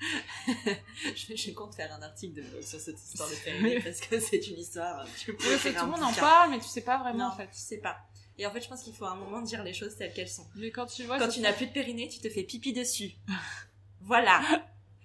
[1.15, 4.47] je, je compte faire un article de- sur cette histoire de périnée parce que c'est
[4.47, 5.05] une histoire.
[5.19, 7.33] Tu peux Ouais, faire tout le monde en parle, mais tu sais pas vraiment Non,
[7.33, 7.47] en fait.
[7.47, 7.97] tu sais pas.
[8.37, 10.27] Et en fait, je pense qu'il faut à un moment dire les choses telles qu'elles
[10.29, 10.47] sont.
[10.55, 11.19] Mais quand tu vois.
[11.19, 13.11] Quand tu n'as plus de périnée, tu te fais pipi dessus.
[14.01, 14.41] voilà.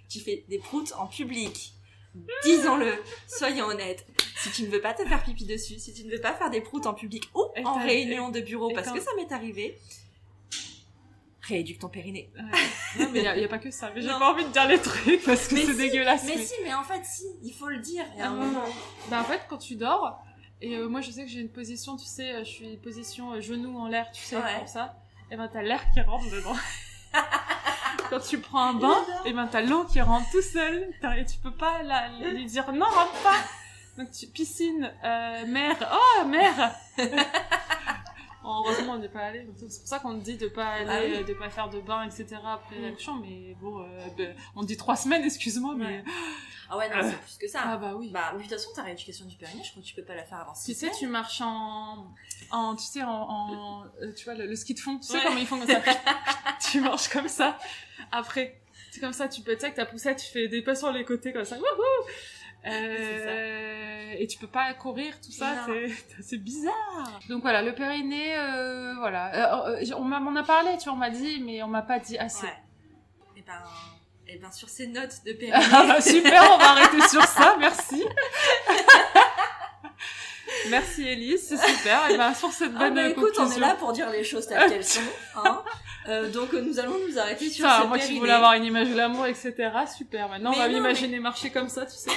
[0.09, 1.73] Tu fais des proutes en public.
[2.45, 2.93] Disons-le,
[3.27, 4.07] soyons honnêtes.
[4.39, 6.51] Si tu ne veux pas te faire pipi dessus, si tu ne veux pas faire
[6.51, 9.79] des proutes en public ou Et en réunion de bureau, parce que ça m'est arrivé,
[11.43, 12.31] rééduque ton périnée.
[12.37, 12.43] Ouais.
[13.01, 13.91] Non, mais il y, a pas que ça.
[13.95, 16.25] Mais j'ai pas envie de dire les trucs parce que c'est si, dégueulasse.
[16.27, 18.05] Mais mais- si, mais en fait, si, il faut le dire.
[18.15, 18.65] Il y a un moment.
[19.11, 20.19] Bah, en fait, quand tu dors,
[20.61, 23.33] et euh, moi je sais que j'ai une position, tu sais, euh, je suis position
[23.33, 24.43] euh, genou en l'air, tu sais, Ouais.
[24.59, 24.97] comme ça,
[25.31, 26.57] et ben t'as l'air qui rentre dedans.
[28.11, 31.39] quand tu prends un bain, et ben t'as l'eau qui rentre tout seul, et tu
[31.43, 31.81] peux pas
[32.21, 33.37] lui dire non, rentre pas.
[33.99, 36.73] Donc tu piscine, euh, mer, oh mer.
[38.47, 39.47] Heureusement, on n'est pas allé.
[39.57, 41.15] C'est pour ça qu'on te dit de pas aller, Ah oui.
[41.17, 42.37] euh, de pas faire de bain, etc.
[42.47, 42.83] après Mm.
[42.83, 43.17] l'accouchement.
[43.17, 46.05] Mais bon, euh, ben, on dit trois semaines, excuse-moi, mais.
[46.71, 47.03] Ah ouais, non, Euh.
[47.11, 47.61] c'est plus que ça.
[47.65, 48.11] ah bah oui.
[48.13, 50.15] Bah, mais de toute façon, ta rééducation du périnée, je crois que tu peux pas
[50.15, 50.97] la faire avant Tu six sais, semaines.
[50.99, 52.07] tu marches en,
[52.51, 54.97] en tu sais, en, en euh, tu vois, le, le ski de fond.
[54.99, 55.21] Tu sais Ouais.
[55.25, 55.81] comment ils font comme ça.
[56.71, 57.59] tu marches comme ça.
[58.13, 60.75] Après, c'est comme ça, tu peux, tu sais, avec ta poussette, tu fais des pas
[60.75, 61.57] sur les côtés comme ça.
[61.57, 61.65] Wouhou
[62.67, 62.71] Euh,
[64.19, 65.91] et tu peux pas courir, tout ça, c'est,
[66.23, 67.21] c'est bizarre.
[67.29, 69.67] Donc voilà, le périnée, euh, voilà.
[69.67, 71.99] Euh, euh, on m'en a parlé, tu vois, on m'a dit, mais on m'a pas
[71.99, 72.47] dit assez.
[72.47, 72.53] Ouais.
[73.37, 73.63] Et ben,
[74.29, 75.65] et ben, sur ces notes de périnée.
[75.73, 78.05] Ah super, on va arrêter sur ça, merci.
[80.71, 82.11] merci Elise, c'est super.
[82.11, 83.67] Et ben sur cette Ah bonne bah écoute, on est conclusion.
[83.67, 85.01] là pour dire les choses telles qu'elles sont.
[85.37, 85.63] Hein.
[86.09, 88.89] Euh, donc nous allons nous arrêter sur Ça, ce moi qui voulais avoir une image
[88.89, 89.55] de l'amour, etc.
[89.97, 90.29] Super.
[90.29, 92.11] Maintenant, Mais on va m'imaginer marcher comme ça, tu sais.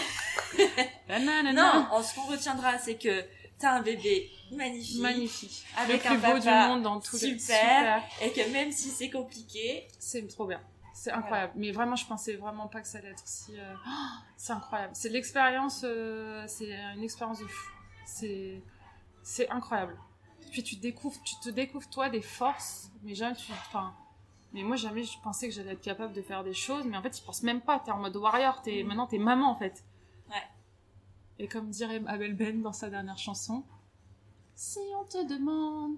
[1.54, 3.26] Non, en- ce qu'on retiendra, c'est que
[3.58, 5.66] t'as un bébé magnifique, Magnifique.
[5.78, 7.38] Avec le plus un beau du monde dans tous les...
[7.40, 8.04] super.
[8.22, 10.62] et que même si c'est compliqué, C'est trop bien.
[10.94, 11.54] C'est incroyable.
[11.56, 13.58] Mais vraiment, je pensais vraiment pas que ça allait être si...
[13.58, 13.92] euh, oh,
[14.38, 14.92] c'est incroyable.
[14.96, 15.82] C'est l'expérience...
[15.84, 17.72] euh, C'est une expérience de fou.
[18.06, 18.62] C'est...
[19.24, 19.98] C'est incroyable.
[20.52, 21.22] Puis tu découvres...
[21.24, 22.90] Tu te découvres, toi, des forces.
[23.04, 23.52] Mais jamais tu...
[23.52, 23.94] Enfin...
[24.52, 26.84] Mais moi, jamais je pensais que j'allais être capable de faire des choses.
[26.86, 27.80] Mais en fait, tu penses même pas.
[27.80, 28.62] T'es en mode warrior.
[28.62, 28.82] T'es...
[28.82, 28.88] Mhm.
[28.88, 29.84] Maintenant, t'es maman, en fait.
[31.40, 33.64] Et comme dirait Abel Ben dans sa dernière chanson...
[34.56, 35.96] Si on te demande...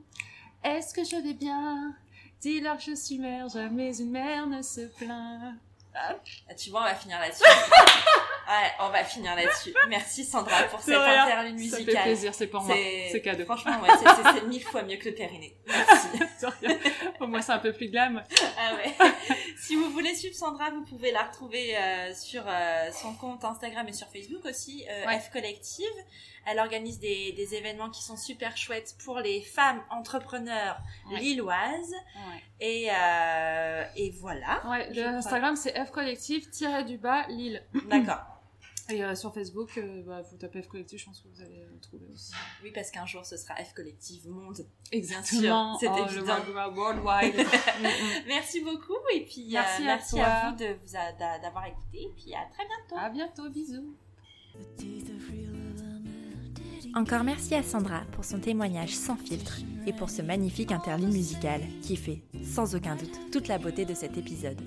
[0.64, 1.96] Est-ce que je vais bien?
[2.39, 5.56] Dis-leur que je suis mère, jamais une mère ne se plaint.
[5.96, 6.16] ah,
[6.56, 7.44] tu vois, on va finir là-dessus.
[8.52, 9.74] ouais, on va finir là-dessus.
[9.89, 11.24] Merci Sandra pour cette rien.
[11.24, 11.95] interlude Ça musicale.
[11.95, 12.76] fait plaisir, c'est pour moi.
[13.12, 13.45] C'est cadeau.
[13.45, 15.58] Franchement, ouais, c'est- mille fois mieux que le périnée.
[15.68, 16.08] Merci.
[16.62, 16.78] Rien.
[17.20, 18.24] Au moins, c'est un peu plus glam.
[18.58, 18.93] ah ouais,
[19.58, 23.88] si vous voulez suivre Sandra, vous pouvez la retrouver euh, sur euh, son compte Instagram
[23.88, 25.86] et sur Facebook aussi, euh, F Collective.
[26.47, 30.80] Elle organise des, des, événements qui sont super chouettes pour les femmes entrepreneurs
[31.12, 31.93] lilloises.
[32.60, 32.88] Et,
[33.95, 34.62] et voilà.
[34.68, 36.49] Ouais, le Instagram c'est F Collective
[36.88, 37.64] du bas Lille.
[37.88, 38.41] D'accord.
[38.92, 41.66] Et euh, sur Facebook, euh, bah, vous tapez F Collective, je pense que vous allez
[41.82, 42.34] trouver aussi.
[42.64, 44.66] Oui, parce qu'un jour, ce sera F Collective Monde.
[44.92, 45.78] Exactement.
[45.80, 46.74] C'est oh, évident.
[46.76, 47.36] worldwide.
[47.82, 48.24] Mm, mm.
[48.28, 48.98] merci beaucoup.
[49.14, 52.04] Et puis, euh, merci, merci à, vous de vous d'avoir écouté.
[52.04, 52.96] Et puis, à très bientôt.
[52.98, 53.50] À bientôt.
[53.50, 53.96] Bisous.
[56.94, 61.62] Encore merci à Sandra pour son témoignage sans filtre et pour ce magnifique interlude musical
[61.82, 64.62] qui fait, sans aucun doute, toute la beauté de cet épisode.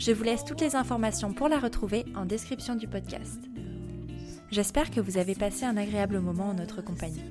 [0.00, 3.38] Je vous laisse toutes les informations pour la retrouver en description du podcast.
[4.50, 7.22] J'espère que vous avez passé un agréable moment en notre compagnie.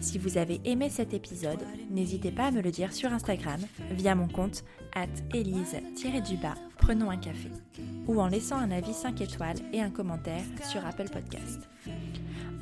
[0.00, 3.60] Si vous avez aimé cet épisode, n'hésitez pas à me le dire sur Instagram
[3.92, 4.62] via mon compte
[4.94, 7.48] at elise-du-bas prenons un café
[8.06, 11.66] ou en laissant un avis 5 étoiles et un commentaire sur Apple Podcast.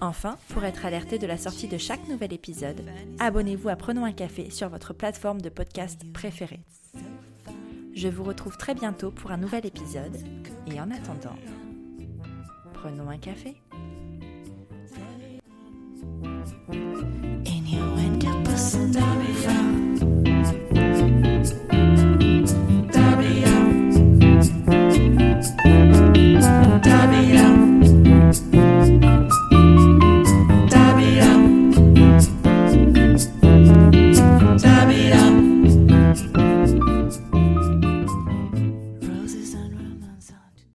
[0.00, 2.84] Enfin, pour être alerté de la sortie de chaque nouvel épisode,
[3.18, 6.60] abonnez-vous à Prenons un café sur votre plateforme de podcast préférée.
[7.94, 10.16] Je vous retrouve très bientôt pour un nouvel épisode.
[10.66, 11.36] Et en attendant,
[12.72, 13.56] prenons un café.